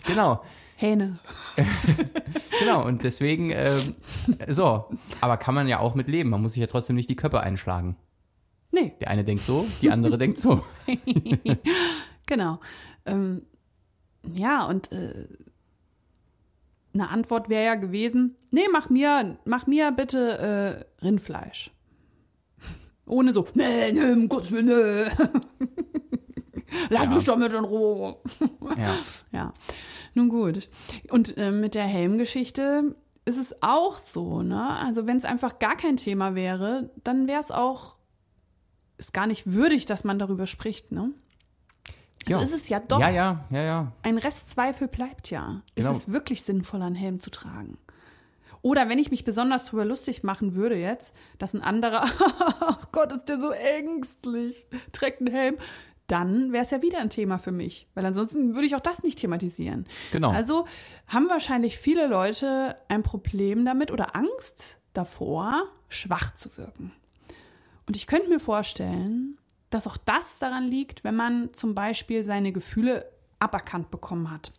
[0.07, 0.43] Genau,
[0.81, 1.19] Hähne.
[2.59, 2.87] genau.
[2.87, 3.95] Und deswegen, ähm,
[4.49, 4.87] so.
[5.21, 6.31] Aber kann man ja auch mit leben.
[6.31, 7.97] Man muss sich ja trotzdem nicht die Köpfe einschlagen.
[8.73, 10.65] Nee, Der eine denkt so, die andere denkt so.
[12.27, 12.61] genau.
[13.05, 13.43] Ähm,
[14.33, 15.27] ja, und äh,
[16.95, 21.73] eine Antwort wäre ja gewesen, nee, mach mir, mach mir bitte äh, Rindfleisch.
[23.07, 25.67] Ohne so, nee, nee, um Gottes Willen, nee.
[26.89, 27.11] Lass Ja.
[27.11, 28.17] mich doch mit in Ruhe.
[28.77, 28.95] Ja.
[29.33, 29.55] Ja,
[30.15, 30.69] nun gut.
[31.11, 34.71] Und äh, mit der Helmgeschichte ist es auch so, ne?
[34.79, 37.95] Also wenn es einfach gar kein Thema wäre, dann wäre es auch,
[38.99, 41.13] ist gar nicht würdig, dass man darüber spricht, ne?
[42.27, 42.45] Also Ja.
[42.45, 43.93] ist es ja doch, Ja, ja, ja, ja.
[44.03, 45.63] ein Restzweifel bleibt ja.
[45.75, 45.91] Genau.
[45.91, 47.79] Ist es wirklich sinnvoll, einen Helm zu tragen?
[48.63, 52.03] Oder wenn ich mich besonders darüber lustig machen würde jetzt, dass ein anderer,
[52.61, 55.57] ach Gott, ist der so ängstlich, trägt einen Helm,
[56.11, 57.87] dann wäre es ja wieder ein Thema für mich.
[57.95, 59.87] Weil ansonsten würde ich auch das nicht thematisieren.
[60.13, 60.31] Genau.
[60.31, 60.67] Also
[61.07, 66.93] haben wahrscheinlich viele Leute ein Problem damit oder Angst davor, schwach zu wirken.
[67.87, 69.39] Und ich könnte mir vorstellen,
[69.71, 74.53] dass auch das daran liegt, wenn man zum Beispiel seine Gefühle aberkannt bekommen hat.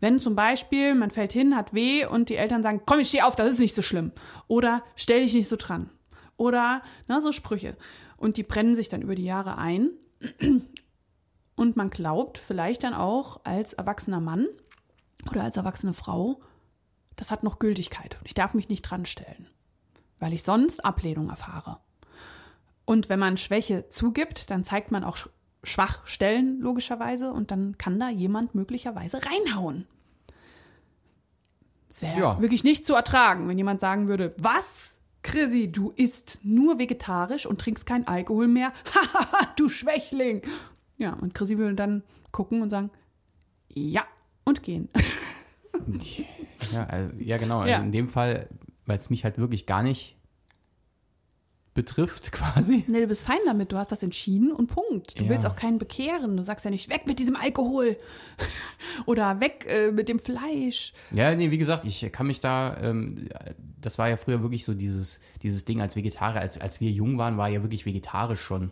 [0.00, 3.22] Wenn zum Beispiel man fällt hin, hat weh und die Eltern sagen, komm, ich steh
[3.22, 4.12] auf, das ist nicht so schlimm.
[4.48, 5.88] Oder stell dich nicht so dran.
[6.36, 7.76] Oder na, so Sprüche.
[8.16, 9.90] Und die brennen sich dann über die Jahre ein.
[11.56, 14.46] Und man glaubt vielleicht dann auch als erwachsener Mann
[15.30, 16.40] oder als erwachsene Frau,
[17.16, 18.18] das hat noch Gültigkeit.
[18.24, 19.46] Ich darf mich nicht dran stellen,
[20.18, 21.78] weil ich sonst Ablehnung erfahre.
[22.84, 25.28] Und wenn man Schwäche zugibt, dann zeigt man auch Sch-
[25.62, 29.86] Schwachstellen logischerweise und dann kann da jemand möglicherweise reinhauen.
[31.88, 32.40] Es wäre Ja.
[32.40, 34.98] wirklich nicht zu ertragen, wenn jemand sagen würde, was?
[35.22, 38.72] Chrissy, du isst nur vegetarisch und trinkst keinen Alkohol mehr?
[38.94, 40.42] Hahaha, du Schwächling.
[40.98, 42.90] Ja, und Chrissy würde dann gucken und sagen,
[43.72, 44.04] ja,
[44.44, 44.88] und gehen.
[46.72, 47.58] Ja, also, ja genau.
[47.60, 47.82] Also Ja.
[47.82, 48.48] in dem Fall,
[48.86, 50.16] weil es mich halt wirklich gar nicht
[51.74, 52.84] betrifft, quasi.
[52.86, 53.72] Nee, du bist fein damit.
[53.72, 55.18] Du hast das entschieden und Punkt.
[55.20, 55.30] Du Ja.
[55.30, 56.36] willst auch keinen bekehren.
[56.36, 57.96] Du sagst ja nicht, weg mit diesem Alkohol
[59.06, 60.92] oder weg äh, mit dem Fleisch.
[61.10, 63.28] Ja, nee, wie gesagt, ich kann mich da, ähm,
[63.80, 67.18] das war ja früher wirklich so dieses, dieses Ding als Vegetarier, als, als wir jung
[67.18, 68.70] waren, war ja wirklich vegetarisch schon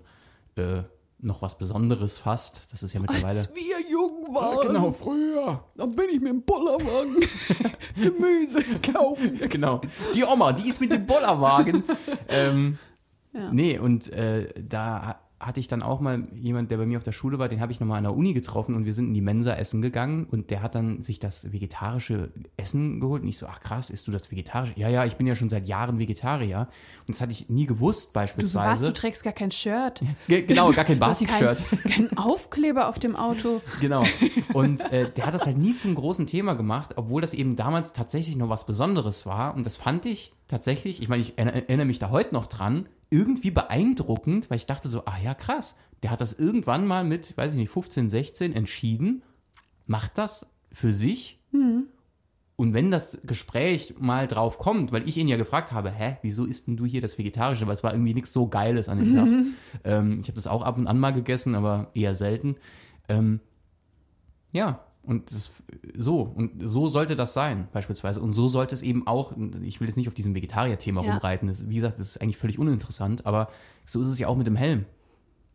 [0.57, 0.83] äh,
[1.23, 2.63] noch was Besonderes fast.
[2.71, 3.39] Das ist ja mittlerweile.
[3.41, 5.65] Als wir jung waren, Genau, früher.
[5.77, 7.17] dann bin ich mit dem Bollerwagen
[7.97, 9.39] Gemüse kaufen.
[9.41, 9.81] Ja, genau.
[10.15, 11.85] Die Oma, die ist mit dem Bollerwagen.
[12.29, 12.79] ähm,
[13.33, 13.51] Ja.
[13.53, 17.13] Nee, und äh, da hatte ich dann auch mal jemand, der bei mir auf der
[17.13, 19.21] Schule war, den habe ich nochmal an der Uni getroffen und wir sind in die
[19.21, 23.47] Mensa essen gegangen und der hat dann sich das vegetarische Essen geholt und ich so,
[23.47, 24.73] ach krass, isst du das vegetarische?
[24.77, 26.69] Ja, ja, ich bin ja schon seit Jahren Vegetarier
[27.01, 28.87] und das hatte ich nie gewusst Du so was, beispielsweise.
[28.87, 30.01] du trägst gar kein Shirt.
[30.29, 31.63] Ge- genau, gar kein Du hast Batik-Shirt.
[31.83, 33.61] Kein, kein Aufkleber auf dem Auto.
[33.81, 34.05] Genau.
[34.53, 37.93] Und äh, der hat das halt nie zum großen Thema gemacht, obwohl das eben damals
[37.93, 39.55] tatsächlich noch was Besonderes war.
[39.57, 42.87] Und das fand ich tatsächlich, ich meine, ich erinner- erinnere mich da heute noch dran,
[43.13, 47.37] irgendwie beeindruckend, weil ich dachte so, ah ja, krass, der hat das irgendwann mal mit,
[47.37, 49.23] weiß ich nicht, 15, 16 entschieden,
[49.87, 51.89] macht das für sich und
[52.57, 56.45] Und wenn das Gespräch mal drauf kommt, weil ich ihn ja gefragt habe, hä, wieso
[56.45, 57.67] isst denn du hier das Vegetarische?
[57.67, 59.29] Weil es war irgendwie nichts so Geiles an dem Tag.
[59.85, 62.57] Ähm, ich habe das auch ab und an mal gegessen, aber eher selten.
[63.09, 63.41] Ähm,
[64.53, 65.51] ja, und das,
[65.97, 68.21] so, und so sollte das sein, beispielsweise.
[68.21, 71.13] Und so sollte es eben auch, ich will jetzt nicht auf diesem Vegetarier-Thema Ja.
[71.15, 73.49] rumreiten, das, wie gesagt, das ist eigentlich völlig uninteressant, aber
[73.85, 74.85] so ist es ja auch mit dem Helm.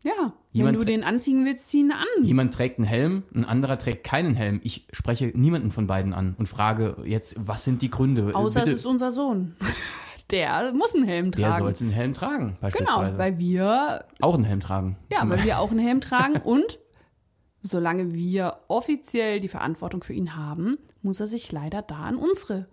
[0.04, 2.24] Ja, Jemand- wenn du den anziehen willst, zieh ihn an.
[2.24, 4.60] Jemand trägt einen Helm, ein anderer trägt keinen Helm.
[4.62, 8.30] Ich spreche niemanden von beiden an und frage jetzt, was sind die Gründe?
[8.34, 9.56] Außer Bitte, es ist unser Sohn.
[10.30, 11.62] Der muss einen Helm der tragen.
[11.64, 12.60] sollte einen Helm tragen, genau,
[13.00, 13.18] beispielsweise.
[13.18, 14.96] weil wir, auch einen Helm tragen.
[15.10, 16.78] ja, weil wir auch einen Helm tragen und
[17.62, 22.68] solange wir offiziell die Verantwortung für ihn haben, muss er sich leider da an unsere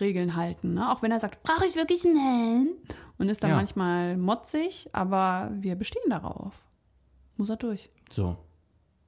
[0.00, 0.74] Regeln halten.
[0.74, 0.90] Ne?
[0.90, 2.68] Auch wenn er sagt, brauche ich wirklich einen Helm?
[3.16, 3.56] Und ist dann Ja.
[3.56, 6.52] manchmal motzig, aber wir bestehen darauf.
[7.36, 7.90] Muss er durch.
[8.10, 8.36] So,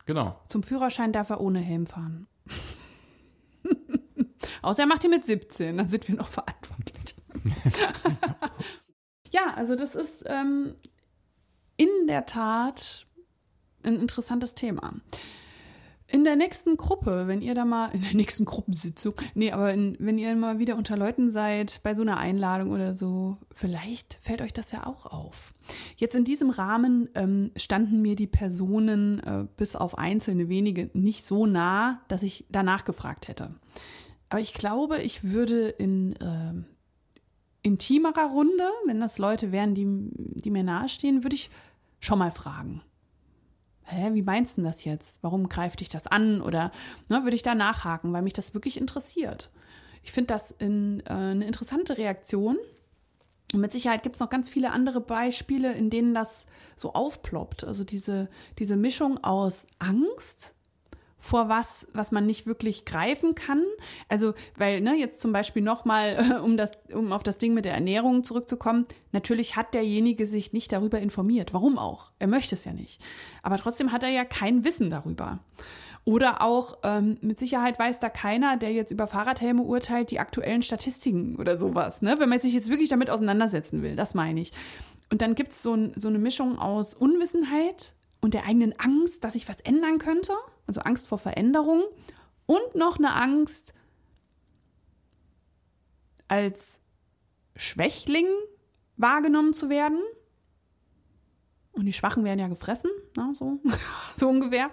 [0.05, 0.41] genau.
[0.47, 2.29] Zum Führerschein darf er ohne Helm fahren.
[4.63, 7.17] Außer er macht ihn mit 17, dann sind wir noch verantwortlich.
[9.31, 10.75] ja, also das ist ähm,
[11.77, 13.06] in der Tat
[13.87, 14.95] ein interessantes Thema.
[16.09, 19.97] In der nächsten Gruppe, wenn ihr da mal, in der nächsten Gruppensitzung, nee, aber in,
[19.99, 24.41] wenn ihr mal wieder unter Leuten seid, bei so einer Einladung oder so, vielleicht fällt
[24.41, 25.53] euch das ja auch auf.
[25.97, 31.25] Jetzt in diesem Rahmen ähm, standen mir die Personen äh, bis auf einzelne wenige nicht
[31.25, 33.55] so nah, dass ich danach gefragt hätte.
[34.29, 36.67] Aber ich glaube, ich würde in ähm,
[37.63, 39.87] intimerer Runde, wenn das Leute wären, die,
[40.41, 41.51] die mir nahestehen, würde ich
[41.99, 42.83] schon mal fragen.
[43.87, 45.19] Hä, wie meinst du das jetzt?
[45.23, 46.41] Warum greift dich das an?
[46.41, 46.73] Oder
[47.09, 49.51] ne, würde ich da nachhaken, weil mich das wirklich interessiert.
[50.03, 52.57] Ich finde das in, äh, eine interessante Reaktion.
[53.53, 57.63] Und mit Sicherheit gibt es noch ganz viele andere Beispiele, in denen das so aufploppt.
[57.63, 60.56] Also diese, diese Mischung aus Angst
[61.19, 63.65] vor was, was man nicht wirklich greifen kann.
[64.09, 67.75] Also, weil, ne, jetzt zum Beispiel nochmal, um das, um auf das Ding mit der
[67.75, 71.53] Ernährung zurückzukommen, natürlich hat derjenige sich nicht darüber informiert.
[71.55, 72.11] Warum auch?
[72.19, 73.01] Er möchte es ja nicht.
[73.43, 75.41] Aber trotzdem hat er ja kein Wissen darüber.
[76.05, 80.63] Oder auch, ähm, mit Sicherheit weiß da keiner, der jetzt über Fahrradhelme urteilt, die aktuellen
[80.63, 82.15] Statistiken oder sowas, ne?
[82.21, 84.53] Wenn man sich jetzt wirklich damit auseinandersetzen will, das meine ich.
[85.11, 89.33] Und dann gibt es so, so eine Mischung aus Unwissenheit und der eigenen Angst, dass
[89.33, 90.33] sich was ändern könnte,
[90.67, 91.85] also Angst vor Veränderung
[92.47, 93.75] und noch eine Angst
[96.29, 96.81] als
[97.55, 98.27] Schwächling
[98.97, 100.01] wahrgenommen zu werden.
[101.73, 103.61] Und die Schwachen werden ja gefressen, ne, so,
[104.17, 104.71] so ungefähr.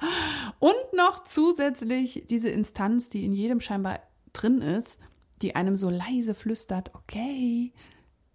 [0.60, 4.00] Und noch zusätzlich diese Instanz, die in jedem scheinbar
[4.32, 5.00] drin ist,
[5.42, 7.74] die einem so leise flüstert, okay,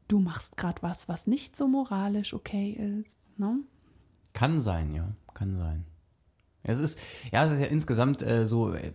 [0.06, 3.16] du machst gerade was, was nicht so moralisch okay ist.
[3.38, 3.60] Ne?
[4.34, 5.86] Kann sein, ja, kann sein.
[6.64, 6.98] Es ist,
[7.32, 8.90] ja, es ist ja insgesamt äh, so, äh,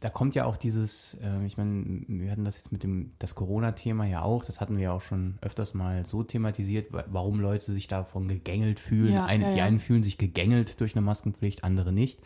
[0.00, 3.34] da kommt ja auch dieses, äh, ich meine, wir hatten das jetzt mit dem, das
[3.34, 7.40] Corona-Thema ja auch, das hatten wir ja auch schon öfters mal so thematisiert, wa- warum
[7.40, 9.14] Leute sich davon gegängelt fühlen.
[9.14, 12.20] Ja, Eine, ja, Die einen fühlen sich gegängelt durch eine Maskenpflicht, andere nicht.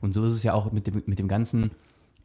[0.00, 1.70] Und so ist es ja auch mit dem, mit dem ganzen,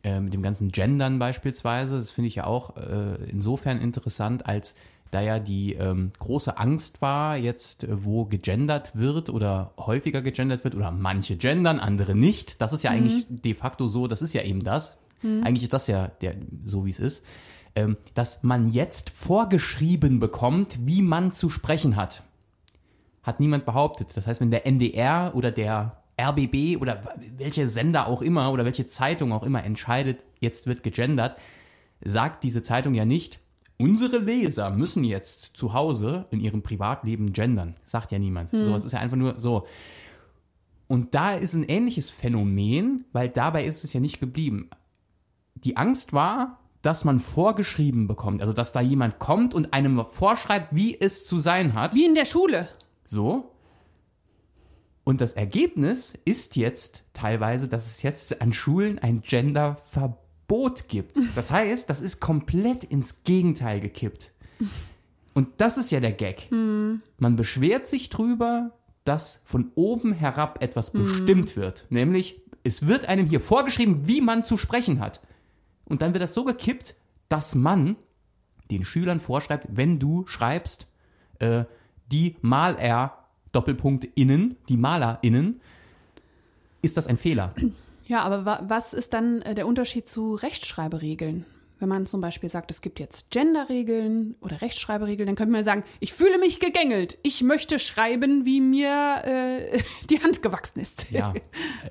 [0.03, 1.97] äh, mit dem ganzen Gendern beispielsweise.
[1.97, 4.75] Das finde ich ja auch äh, insofern interessant, als
[5.11, 10.63] da ja die ähm, große Angst war, jetzt äh, wo gegendert wird oder häufiger gegendert
[10.63, 12.61] wird oder manche gendern, andere nicht.
[12.61, 14.97] Das ist ja eigentlich de facto so, das ist ja eben das.
[15.43, 17.25] Eigentlich ist das ja der, so, wie es ist.
[17.75, 22.23] Ähm, dass man jetzt vorgeschrieben bekommt, wie man zu sprechen hat.
[23.23, 24.15] Hat niemand behauptet.
[24.15, 27.03] Das heißt, wenn der NDR oder der RBB oder
[27.37, 31.35] welche Sender auch immer oder welche Zeitung auch immer entscheidet, jetzt wird gegendert,
[32.03, 33.39] sagt diese Zeitung ja nicht,
[33.77, 37.75] unsere Leser müssen jetzt zu Hause in ihrem Privatleben gendern.
[37.83, 38.51] Sagt ja niemand.
[38.51, 39.65] So, es ist ja einfach nur so.
[40.87, 44.69] Und da ist ein ähnliches Phänomen, weil dabei ist es ja nicht geblieben.
[45.55, 50.67] Die Angst war, dass man vorgeschrieben bekommt, also dass da jemand kommt und einem vorschreibt,
[50.75, 51.95] wie es zu sein hat.
[51.95, 52.67] Wie in der Schule.
[53.05, 53.51] So.
[55.03, 60.24] Und das Ergebnis ist jetzt teilweise, dass es jetzt an Schulen ein Genderverbot
[60.87, 61.19] gibt.
[61.35, 64.31] Das heißt, das ist komplett ins Gegenteil gekippt.
[65.33, 66.47] Und das ist ja der Gag.
[67.17, 68.71] Man beschwert sich drüber,
[69.03, 71.85] dass von oben herab etwas bestimmt wird.
[71.89, 75.21] Nämlich, es wird einem hier vorgeschrieben, wie man zu sprechen hat.
[75.85, 76.95] Und dann wird das so gekippt,
[77.29, 77.95] dass man
[78.71, 80.87] den Schülern vorschreibt, wenn du schreibst,
[81.39, 81.65] äh,
[82.11, 85.61] die Maler Doppelpunkt innen, die MalerInnen,
[86.81, 87.55] ist das ein Fehler.
[88.07, 91.45] Ja, aber wa was ist dann äh, der Unterschied zu Rechtschreiberegeln?
[91.79, 95.83] Wenn man zum Beispiel sagt, es gibt jetzt Genderregeln oder Rechtschreiberegeln, dann könnte man sagen,
[95.99, 97.17] ich fühle mich gegängelt.
[97.23, 101.11] Ich möchte schreiben, wie mir äh, die Hand gewachsen ist.
[101.11, 101.33] Ja,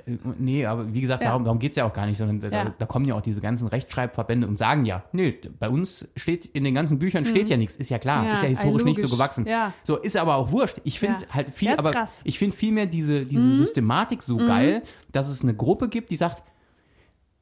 [0.07, 1.29] Äh, nee, aber wie gesagt, Ja.
[1.29, 2.75] darum, darum geht es ja auch gar nicht, sondern da, Ja.
[2.79, 6.65] da kommen ja auch diese ganzen Rechtschreibverbände und sagen ja, nee, bei uns steht in
[6.65, 8.27] den ganzen Büchern steht ja nichts, ist ja klar, Mhm.
[8.27, 9.47] Ja, ist ja historisch nicht so gewachsen.
[9.47, 9.73] Ja.
[9.83, 10.81] So, ist aber auch wurscht.
[10.85, 12.19] Ich finde halt viel, aber krass.
[12.19, 12.29] Mhm.
[12.29, 16.43] ich finde vielmehr diese, diese Systematik so geil, dass es eine Gruppe gibt, die sagt,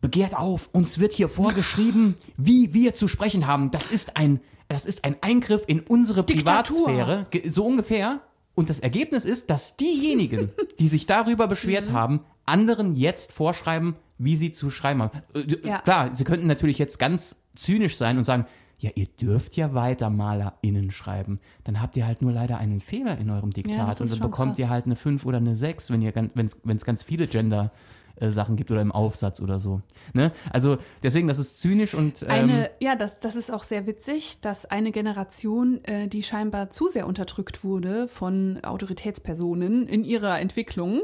[0.02, 3.70] begehrt auf, uns wird hier vorgeschrieben, wie wir zu sprechen haben.
[3.70, 6.86] Das ist ein, das ist ein Eingriff in unsere Diktatur.
[6.88, 8.20] Privatsphäre, so ungefähr.
[8.54, 11.92] Und das Ergebnis ist, dass diejenigen, die sich darüber beschwert Mhm.
[11.94, 15.22] haben, anderen jetzt vorschreiben, wie sie zu schreiben haben.
[15.34, 15.80] Äh, Ja.
[15.80, 18.44] Klar, sie könnten natürlich jetzt ganz zynisch sein und sagen,
[18.80, 21.38] ja, ihr dürft ja weiter MalerInnen schreiben.
[21.62, 24.50] Dann habt ihr halt nur leider einen Fehler in eurem Diktat Ja, und dann bekommt
[24.52, 24.58] krass.
[24.58, 27.70] ihr halt eine 5 oder eine 6, wenn ihr wenn es ganz viele Gender
[28.16, 29.81] äh, Sachen gibt oder im Aufsatz oder so.
[30.12, 30.33] Ne?
[30.51, 34.40] Also deswegen, das ist zynisch und ähm, Eine, ja, das, das ist auch sehr witzig,
[34.40, 41.03] dass eine Generation, äh, die scheinbar zu sehr unterdrückt wurde von Autoritätspersonen in ihrer Entwicklung,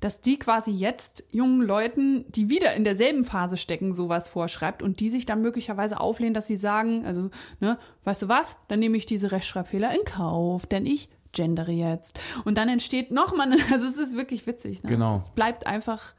[0.00, 5.00] dass die quasi jetzt jungen Leuten, die wieder in derselben Phase stecken, sowas vorschreibt und
[5.00, 8.96] die sich dann möglicherweise auflehnen, dass sie sagen, also, ne, weißt du was, dann nehme
[8.96, 12.18] ich diese Rechtschreibfehler in Kauf, denn ich gendere jetzt.
[12.44, 14.82] Und dann entsteht nochmal, also es ist wirklich witzig.
[14.82, 14.90] Ne?
[14.90, 15.16] Genau.
[15.16, 16.14] Es bleibt einfach,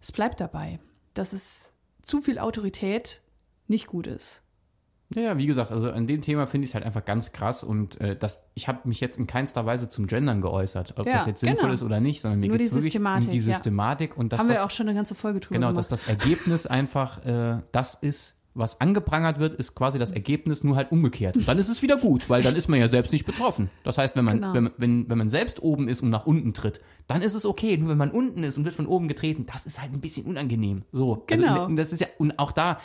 [0.00, 0.80] es bleibt dabei,
[1.14, 3.20] dass es zu viel Autorität
[3.66, 4.42] nicht gut ist.
[5.14, 7.64] Ja, ja, wie gesagt, also an dem Thema finde ich es halt einfach ganz krass
[7.64, 11.14] und äh, das, ich habe mich jetzt in keinster Weise zum Gendern geäußert, ob Ja,
[11.14, 11.72] das jetzt sinnvoll genau.
[11.72, 13.54] ist oder nicht, sondern mir geht die es wirklich um Systematik, die ja.
[13.54, 15.78] Systematik und dass Haben das, wir auch schon eine ganze Folge drüber genau, gemacht.
[15.78, 20.76] dass das Ergebnis einfach äh, das ist, was angeprangert wird, ist quasi das Ergebnis nur
[20.76, 21.36] halt umgekehrt.
[21.36, 23.70] Und dann ist es wieder gut, weil dann ist man ja selbst nicht betroffen.
[23.84, 24.54] Das heißt, wenn man, Genau.
[24.54, 27.76] wenn, wenn, wenn man selbst oben ist und nach unten tritt, dann ist es okay.
[27.78, 30.26] Nur wenn man unten ist und wird von oben getreten, das ist halt ein bisschen
[30.26, 30.82] unangenehm.
[30.92, 31.22] So.
[31.26, 31.62] Genau.
[31.64, 32.78] Also, das ist ja, und auch da,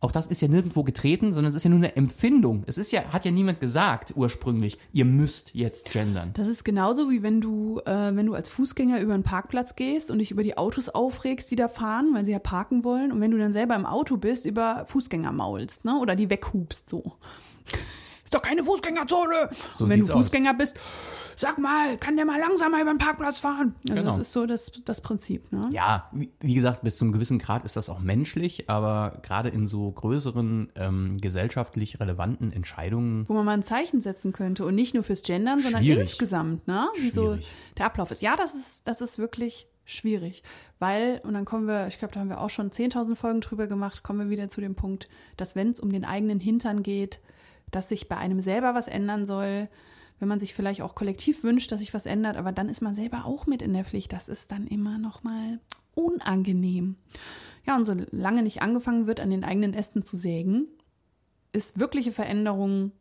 [0.00, 2.62] auch das ist ja nirgendwo getreten, sondern es ist ja nur eine Empfindung.
[2.66, 6.30] Es ist ja, hat ja niemand gesagt ursprünglich, ihr müsst jetzt gendern.
[6.34, 10.12] Das ist genauso wie wenn du, äh, wenn du als Fußgänger über einen Parkplatz gehst
[10.12, 13.10] und dich über die Autos aufregst, die da fahren, weil sie ja parken wollen.
[13.10, 15.98] Und wenn du dann selber im Auto bist, über Fußgänger maulst, ne?
[15.98, 17.14] Oder die weghubst so.
[18.28, 19.48] Ist doch keine Fußgängerzone.
[19.74, 20.24] So und wenn du sieht's aus.
[20.26, 20.76] Fußgänger bist,
[21.34, 23.74] sag mal, kann der mal langsamer über den Parkplatz fahren?
[23.88, 24.04] Also Genau.
[24.04, 25.70] das ist so das, das Prinzip, ne?
[25.72, 29.66] Ja, wie, wie gesagt, bis zum gewissen Grad ist das auch menschlich, aber gerade in
[29.66, 34.92] so größeren ähm, gesellschaftlich relevanten Entscheidungen wo man mal ein Zeichen setzen könnte und nicht
[34.92, 36.00] nur fürs Gendern, sondern Schwierig.
[36.02, 36.86] insgesamt, ne?
[37.00, 37.38] Wie so
[37.78, 38.20] der Ablauf ist.
[38.20, 40.42] Ja, das ist, das ist wirklich schwierig,
[40.78, 43.66] weil, und dann kommen wir, ich glaube, da haben wir auch schon 10.000 Folgen drüber
[43.68, 47.20] gemacht, kommen wir wieder zu dem Punkt, dass wenn es um den eigenen Hintern geht,
[47.70, 49.68] dass sich bei einem selber was ändern soll,
[50.18, 52.94] wenn man sich vielleicht auch kollektiv wünscht, dass sich was ändert, aber dann ist man
[52.94, 54.12] selber auch mit in der Pflicht.
[54.12, 55.60] Das ist dann immer noch mal
[55.94, 56.96] unangenehm.
[57.66, 60.66] Ja, und solange nicht angefangen wird, an den eigenen Ästen zu sägen,
[61.52, 62.92] ist wirkliche Veränderung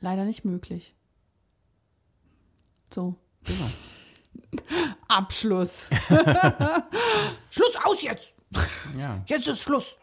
[0.00, 0.94] leider nicht möglich.
[2.92, 3.16] So.
[3.44, 3.66] Genau.
[5.08, 5.86] Abschluss.
[7.50, 8.36] Schluss aus jetzt.
[8.96, 9.22] Ja.
[9.26, 9.98] Jetzt ist Schluss.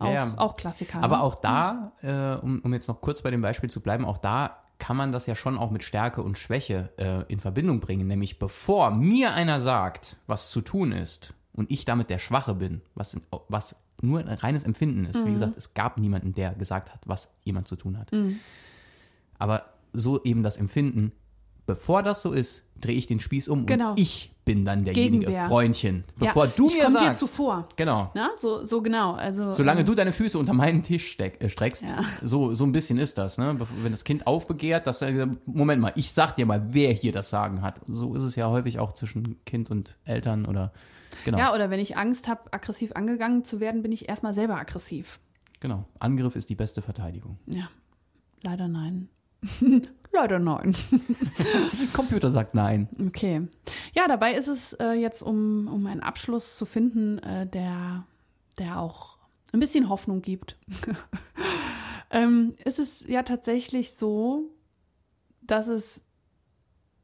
[0.00, 1.02] Auch, Ja, auch Klassiker.
[1.02, 1.22] Aber ne?
[1.22, 4.56] auch da, äh, um, um jetzt noch kurz bei dem Beispiel zu bleiben, auch da
[4.78, 8.06] kann man das ja schon auch mit Stärke und Schwäche äh, in Verbindung bringen.
[8.06, 12.80] Nämlich bevor mir einer sagt, was zu tun ist und ich damit der Schwache bin,
[12.94, 15.22] was, was nur ein reines Empfinden ist.
[15.22, 15.26] Mhm.
[15.28, 18.10] Wie gesagt, es gab niemanden, der gesagt hat, was jemand zu tun hat.
[19.38, 21.12] Aber so eben das Empfinden,
[21.66, 23.90] bevor das so ist, drehe ich den Spieß um Genau.
[23.90, 25.46] und ich bin dann derjenige, Gegenwehr.
[25.48, 26.02] Freundchen.
[26.18, 27.20] Ja, Bevor du ich mir komm dir sagst.
[27.20, 27.68] zuvor.
[27.76, 28.10] Genau.
[28.14, 29.12] Na, so, so genau.
[29.12, 32.02] Also, Solange ähm, du deine Füße unter meinen Tisch steck, äh, streckst, Ja.
[32.22, 33.56] so, so ein bisschen ist das, ne?
[33.82, 37.30] Wenn das Kind aufbegehrt, dass er, Moment mal, ich sag dir mal, wer hier das
[37.30, 37.80] Sagen hat.
[37.86, 40.72] So ist es ja häufig auch zwischen Kind und Eltern oder,
[41.24, 44.56] genau, Ja, oder wenn ich Angst habe, aggressiv angegangen zu werden, bin ich erstmal selber
[44.56, 45.20] aggressiv.
[45.60, 45.84] genau.
[46.00, 47.38] Angriff ist die beste Verteidigung.
[47.46, 47.68] Ja,
[48.42, 49.08] leider nein.
[50.12, 50.74] leider nein.
[51.92, 52.88] Computer sagt nein.
[53.06, 53.46] Okay.
[53.94, 58.04] Ja, dabei ist es äh, jetzt, um, um einen Abschluss zu finden, äh, der,
[58.58, 59.18] der auch
[59.52, 60.56] ein bisschen Hoffnung gibt.
[62.10, 64.50] ähm, ist es ja tatsächlich so,
[65.42, 66.04] dass es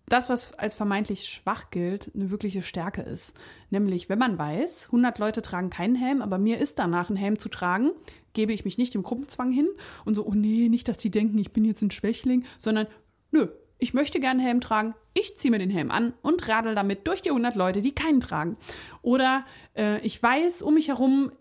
[0.09, 3.35] das, was als vermeintlich schwach gilt, eine wirkliche Stärke ist.
[3.71, 7.39] Nämlich, wenn man weiß, 100 Leute tragen keinen Helm, aber mir ist danach ein Helm
[7.39, 7.91] zu tragen,
[8.37, 9.67] gebe ich mich nicht dem Gruppenzwang hin
[10.05, 12.87] und so, oh nee, nicht, dass die denken, ich bin jetzt ein Schwächling, sondern
[13.33, 17.07] nö, ich möchte gerne Helm tragen, ich ziehe mir den Helm an und radel damit
[17.09, 18.57] durch die 100 Leute, die keinen tragen.
[19.03, 19.45] Oder
[19.77, 21.33] äh, ich weiß, um mich herum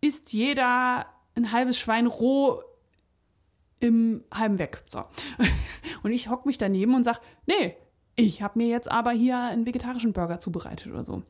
[0.00, 2.62] ist jeder ein halbes Schwein roh
[3.80, 4.84] im halben weg.
[4.86, 5.04] So.
[6.02, 7.76] Und ich hock mich daneben und sag, nee,
[8.14, 11.22] ich habe mir jetzt aber hier einen vegetarischen Burger zubereitet oder so.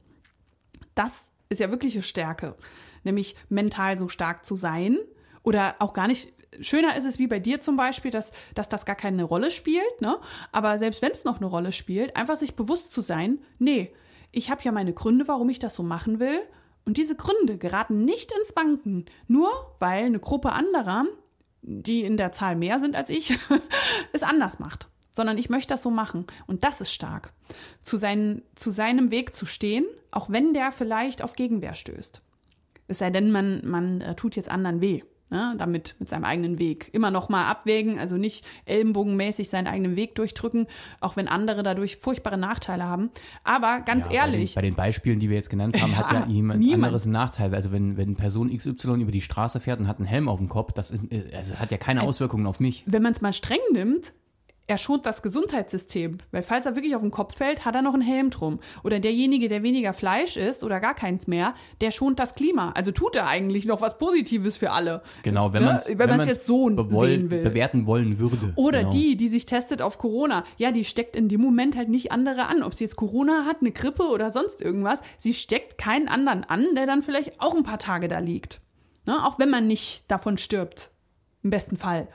[0.97, 2.57] Das ist ja wirkliche Stärke,
[3.05, 4.99] nämlich mental so stark zu sein
[5.45, 6.33] Oder auch gar nicht.
[6.61, 10.01] Schöner ist es wie bei dir zum Beispiel, dass, dass das gar keine Rolle spielt,
[10.01, 10.19] ne?
[10.51, 13.93] Aber selbst wenn es noch eine Rolle spielt, einfach sich bewusst zu sein, nee,
[14.33, 16.41] ich habe ja meine Gründe, warum ich das so machen will.
[16.85, 21.07] Und diese Gründe geraten nicht ins Banken, nur weil eine Gruppe anderer,
[21.63, 23.39] die in der Zahl mehr sind als ich,
[24.13, 24.89] es anders macht.
[25.13, 26.27] Sondern ich möchte das so machen.
[26.47, 27.33] Und das ist stark.
[27.81, 32.21] Zu, seinen, zu seinem Weg zu stehen, auch wenn der vielleicht auf Gegenwehr stößt.
[32.87, 36.59] Es sei denn, man, man äh, tut jetzt anderen weh ne, damit mit seinem eigenen
[36.59, 36.91] Weg.
[36.93, 40.67] Immer noch mal abwägen, also nicht ellenbogenmäßig seinen eigenen Weg durchdrücken,
[41.01, 43.11] auch wenn andere dadurch furchtbare Nachteile haben.
[43.43, 46.11] Aber ganz Ja, ehrlich, Bei den, bei den Beispielen, die wir jetzt genannt haben, hat
[46.13, 46.85] ja Ja, jemand niemand.
[46.85, 47.55] anderes einen Nachteil.
[47.55, 50.49] Also wenn, wenn Person XY über die Straße fährt und hat einen Helm auf dem
[50.49, 52.83] Kopf, das, ist, äh, also das hat ja keine Auswirkungen auf mich.
[52.87, 54.13] wenn man es mal streng nimmt,
[54.67, 57.93] er schont das Gesundheitssystem, weil falls er wirklich auf den Kopf fällt, hat er noch
[57.93, 58.61] einen Helm drum.
[58.83, 61.53] Oder derjenige, der weniger Fleisch isst oder gar keins mehr,
[61.83, 62.71] der schont das Klima.
[62.75, 65.03] Also tut er eigentlich noch was Positives für alle.
[65.23, 65.69] Genau, wenn Ne?
[65.69, 67.43] man es Wenn man's jetzt so sehen will.
[67.43, 68.53] bewerten wollen würde.
[68.57, 68.91] Oder genau.
[68.93, 70.45] die, die sich testet auf Corona.
[70.57, 72.63] Ja, die steckt in dem Moment halt nicht andere an.
[72.63, 75.03] Ob sie jetzt Corona hat, eine Grippe oder sonst irgendwas.
[75.19, 78.63] Sie steckt keinen anderen an, der dann vielleicht auch ein paar Tage da liegt.
[79.07, 79.15] Ne?
[79.27, 80.91] Auch wenn man nicht davon stirbt.
[81.43, 82.09] Im besten Fall.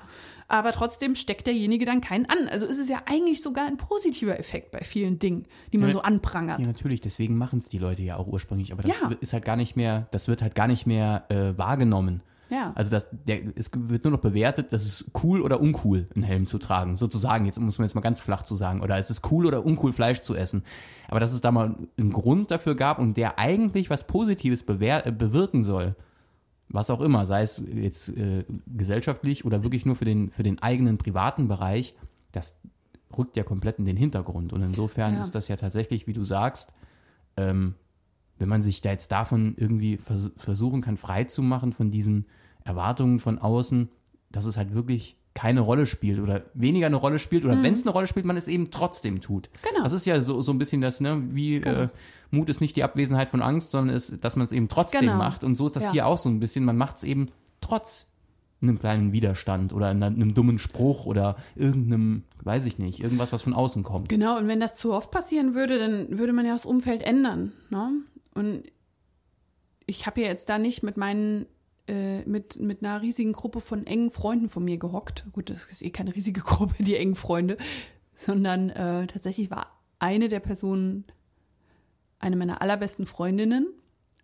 [0.51, 2.47] Aber trotzdem steckt derjenige dann keinen an.
[2.49, 5.93] Also ist es ja eigentlich sogar ein positiver Effekt bei vielen Dingen, die man Ja,
[5.93, 6.59] so anprangert.
[6.59, 8.73] Ja, natürlich, deswegen machen es die Leute ja auch ursprünglich.
[8.73, 9.11] Aber das Ja.
[9.21, 12.21] ist halt gar nicht mehr, das wird halt gar nicht mehr äh, wahrgenommen.
[12.49, 12.71] Ja.
[12.73, 16.47] Also das, der, es wird nur noch bewertet, das ist cool oder uncool, einen Helm
[16.47, 16.95] zu tragen.
[16.95, 18.81] Sozusagen, jetzt muss man jetzt mal ganz flach zu sagen.
[18.81, 20.63] Oder es ist cool oder uncool, Fleisch zu essen.
[21.09, 25.11] Aber dass es da mal einen Grund dafür gab und der eigentlich was Positives äh,
[25.15, 25.95] bewirken soll,
[26.69, 30.59] was auch immer, sei es jetzt äh, gesellschaftlich oder wirklich nur für den, für den
[30.61, 31.95] eigenen privaten Bereich,
[32.31, 32.59] das
[33.17, 34.53] rückt ja komplett in den Hintergrund.
[34.53, 35.21] Und insofern Ja.
[35.21, 36.73] ist das ja tatsächlich, wie du sagst,
[37.37, 37.73] ähm,
[38.37, 42.25] wenn man sich da jetzt davon irgendwie vers versuchen kann, frei zu machen von diesen
[42.63, 43.89] Erwartungen von außen,
[44.31, 47.83] dass es halt wirklich keine Rolle spielt oder weniger eine Rolle spielt oder wenn es
[47.83, 49.47] eine Rolle spielt, man es eben trotzdem tut.
[49.53, 49.69] Mhm.
[49.69, 49.83] Genau.
[49.83, 51.83] Das ist ja so, so ein bisschen das, ne, wie Genau.
[51.83, 51.87] äh,
[52.29, 55.15] Mut ist nicht die Abwesenheit von Angst, sondern ist, dass man es eben trotzdem Genau.
[55.15, 55.45] macht.
[55.45, 55.91] Und so ist das Ja.
[55.93, 56.65] hier auch so ein bisschen.
[56.65, 57.27] Man macht es eben
[57.61, 58.07] trotz
[58.61, 63.53] einem kleinen Widerstand oder einem dummen Spruch oder irgendeinem, weiß ich nicht, irgendwas, was von
[63.53, 64.09] außen kommt.
[64.09, 67.53] Genau, und wenn das zu oft passieren würde, dann würde man ja das Umfeld ändern.
[67.69, 67.91] Ne?
[68.35, 68.63] Und
[69.85, 71.45] ich habe ja jetzt da nicht mit meinen,
[71.89, 75.25] äh, mit, mit einer riesigen Gruppe von engen Freunden von mir gehockt.
[75.33, 77.57] Gut, das ist eh keine riesige Gruppe, die engen Freunde,
[78.15, 81.05] sondern äh, tatsächlich war eine der Personen
[82.19, 83.67] eine meiner allerbesten Freundinnen.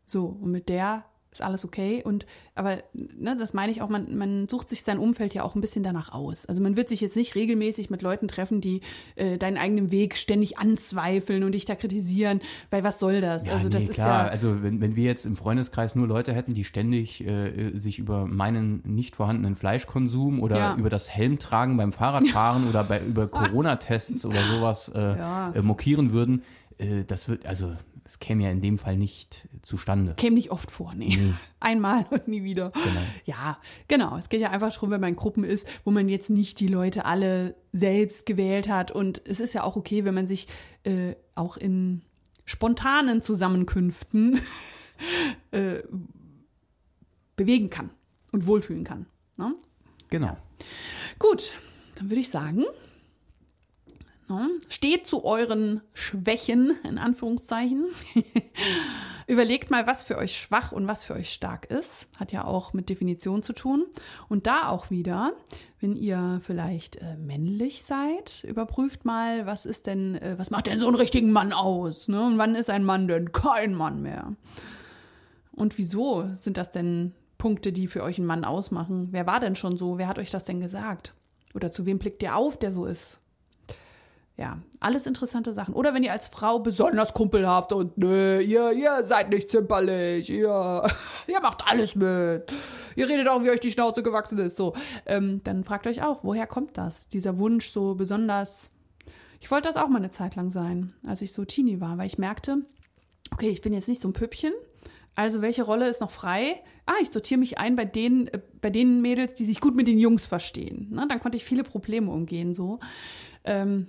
[0.06, 1.06] So, und mit der
[1.36, 2.02] ist alles okay.
[2.04, 2.26] Und
[2.56, 5.62] aber, ne, das meine ich auch, man, man sucht sich sein Umfeld ja auch ein
[5.62, 6.46] bisschen danach aus.
[6.46, 8.82] Also man wird sich jetzt nicht regelmäßig mit Leuten treffen, die
[9.16, 13.46] äh, deinen eigenen Weg ständig anzweifeln und dich da kritisieren, weil was soll das?
[13.48, 14.26] Ja, also das nee, ist klar.
[14.26, 14.32] ja.
[14.32, 18.26] Also wenn, wenn wir jetzt im Freundeskreis nur Leute hätten, die ständig äh, sich über
[18.26, 20.76] meinen nicht vorhandenen Fleischkonsum oder Ja.
[20.78, 23.28] über das Helmtragen beim Fahrradfahren oder bei, über
[23.66, 25.52] Corona-Tests oder sowas äh, Ja.
[25.54, 26.44] äh, mokieren würden,
[26.78, 27.74] äh, das wird, also
[28.06, 30.14] es käme ja in dem Fall nicht zustande.
[30.16, 31.18] Käme nicht oft vor, nee.
[31.60, 32.70] Einmal und nie wieder.
[32.70, 33.02] Genau.
[33.26, 34.16] Ja, genau.
[34.18, 36.68] Es geht ja einfach darum, wenn man in Gruppen ist, wo man jetzt nicht die
[36.68, 38.92] Leute alle selbst gewählt hat.
[38.92, 40.48] Und es ist ja auch okay, wenn man sich
[40.84, 42.04] äh, auch in
[42.46, 44.40] spontanen Zusammenkünften
[45.52, 45.82] äh,
[47.36, 47.90] bewegen kann
[48.32, 49.08] und wohlfühlen kann.
[49.38, 49.56] Ne?
[50.12, 50.38] Genau.
[51.18, 51.54] Gut,
[51.96, 52.66] dann würde ich sagen,
[54.70, 57.86] steht zu euren Schwächen, in Anführungszeichen.
[59.28, 62.10] Überlegt mal, was für euch schwach und was für euch stark ist.
[62.18, 63.86] Hat ja auch mit Definition zu tun.
[64.28, 65.34] Und da auch wieder,
[65.80, 70.80] wenn ihr vielleicht äh, männlich seid, überprüft mal, was ist denn, äh, was macht denn
[70.80, 72.08] so einen richtigen Mann aus?
[72.08, 72.24] Ne?
[72.26, 74.34] Und wann ist ein Mann denn kein Mann mehr?
[75.52, 79.10] Und wieso sind das denn Punkte, die für euch einen Mann ausmachen?
[79.12, 79.98] Wer war denn schon so?
[79.98, 81.14] Wer hat euch das denn gesagt?
[81.54, 83.20] Oder zu wem blickt ihr auf, der so ist?
[84.38, 85.74] Ja, alles interessante Sachen.
[85.74, 90.86] Oder wenn ihr als Frau besonders kumpelhaft und nö, ihr, ihr seid nicht zimperlich, ihr,
[91.28, 92.52] ihr macht alles mit.
[92.98, 94.74] Ihr redet auch, wie euch die Schnauze gewachsen ist, so.
[95.06, 97.08] Ähm, dann fragt euch auch, woher kommt das?
[97.08, 98.72] Dieser Wunsch so besonders.
[99.40, 102.08] Ich wollte das auch mal eine Zeit lang sein, als ich so Teenie war, weil
[102.08, 102.66] ich merkte,
[103.32, 104.54] okay, ich bin jetzt nicht so ein Püppchen.
[105.16, 106.62] Also welche Rolle ist noch frei?
[106.86, 109.88] Ah, ich sortiere mich ein bei den, äh, bei den Mädels, die sich gut mit
[109.88, 110.90] den Jungs verstehen.
[110.92, 111.06] Ne?
[111.08, 112.80] Dann konnte ich viele Probleme umgehen so.
[113.46, 113.88] Ähm,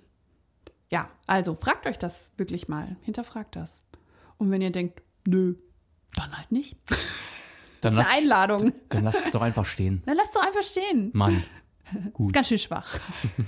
[0.91, 2.97] ja, also fragt euch das wirklich mal.
[3.03, 3.83] Hinterfragt das.
[4.39, 5.55] Und wenn ihr denkt, nö,
[6.15, 6.77] dann halt nicht.
[7.83, 8.73] Dann Eine lasst, Einladung.
[8.89, 10.03] dann lasst es doch einfach stehen.
[10.07, 11.11] Dann lasst doch einfach stehen.
[11.13, 11.45] Mann.
[12.19, 12.99] Ist ganz schön schwach,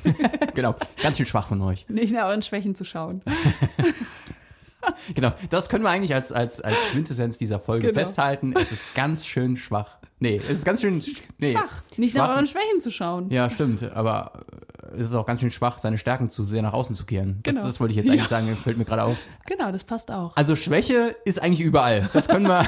[0.54, 0.76] Genau.
[1.02, 1.88] Ganz schön schwach von euch.
[1.88, 3.22] nicht nach euren Schwächen zu schauen.
[5.14, 5.32] Genau.
[5.50, 7.98] Das können wir eigentlich als, als, als Quintessenz dieser Folge Genau.
[8.00, 8.54] festhalten.
[8.56, 11.02] Es ist ganz schön schwach, Nee, es ist ganz schön
[11.38, 11.82] nee, Schwach.
[11.96, 12.28] Nicht schwach.
[12.28, 13.30] nach euren Schwächen zu schauen.
[13.30, 14.44] Ja, stimmt, aber
[14.98, 17.40] es ist auch ganz schön schwach, seine Stärken zu sehr nach außen zu kehren.
[17.42, 17.66] Das, Genau.
[17.66, 19.16] das wollte ich jetzt eigentlich sagen, fällt mir gerade auf.
[19.46, 20.36] Genau, das passt auch.
[20.36, 22.08] Also Schwäche ist eigentlich überall.
[22.12, 22.66] Das können wir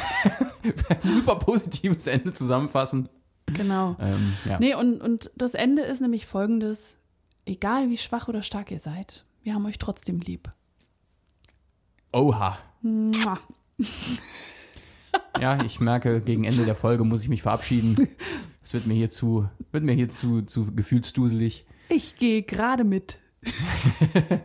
[1.02, 3.08] super positives Ende zusammenfassen.
[3.46, 3.96] Genau.
[4.00, 4.58] Ähm, ja.
[4.58, 6.96] Nee, und, und das Ende ist nämlich folgendes.
[7.46, 10.50] Egal wie schwach oder stark ihr seid, wir haben euch trotzdem lieb.
[12.12, 12.58] Oha.
[12.82, 13.38] Mua.
[15.40, 18.08] Ja, ich merke, gegen Ende der Folge muss ich mich verabschieden.
[18.62, 21.64] Es wird mir hier zu, wird mir hier zu, zu gefühlsduselig.
[21.90, 23.18] Ich gehe gerade mit.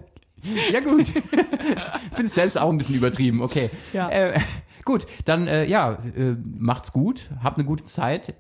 [0.71, 1.07] Ja, gut.
[1.07, 3.41] Ich finde es selbst auch ein bisschen übertrieben.
[3.41, 3.71] Okay.
[3.93, 4.09] Ja.
[4.09, 4.39] Äh,
[4.83, 8.35] gut, dann äh, ja, äh, macht's gut, habt eine gute Zeit.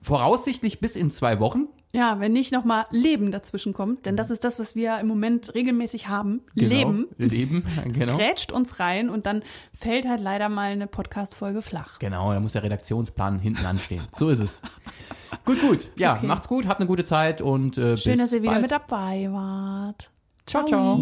[0.00, 1.68] Voraussichtlich bis in zwei Wochen.
[1.94, 5.54] Ja, wenn nicht nochmal Leben dazwischen kommt, denn das ist das, was wir im Moment
[5.54, 6.40] regelmäßig haben.
[6.54, 7.08] Leben.
[7.18, 7.30] Genau.
[7.30, 8.16] Leben, genau.
[8.16, 9.42] Grätscht uns rein und dann
[9.74, 11.98] fällt halt leider mal eine Podcast-Folge flach.
[11.98, 14.02] Genau, da muss der Redaktionsplan hinten anstehen.
[14.16, 14.62] So ist es.
[15.44, 15.90] gut, gut.
[15.96, 16.26] Ja, Okay.
[16.26, 18.62] macht's gut, habt eine gute Zeit und äh, Schön, bis dass ihr wieder bald.
[18.62, 20.10] mit dabei wart.
[20.46, 20.98] Ciao, ciao.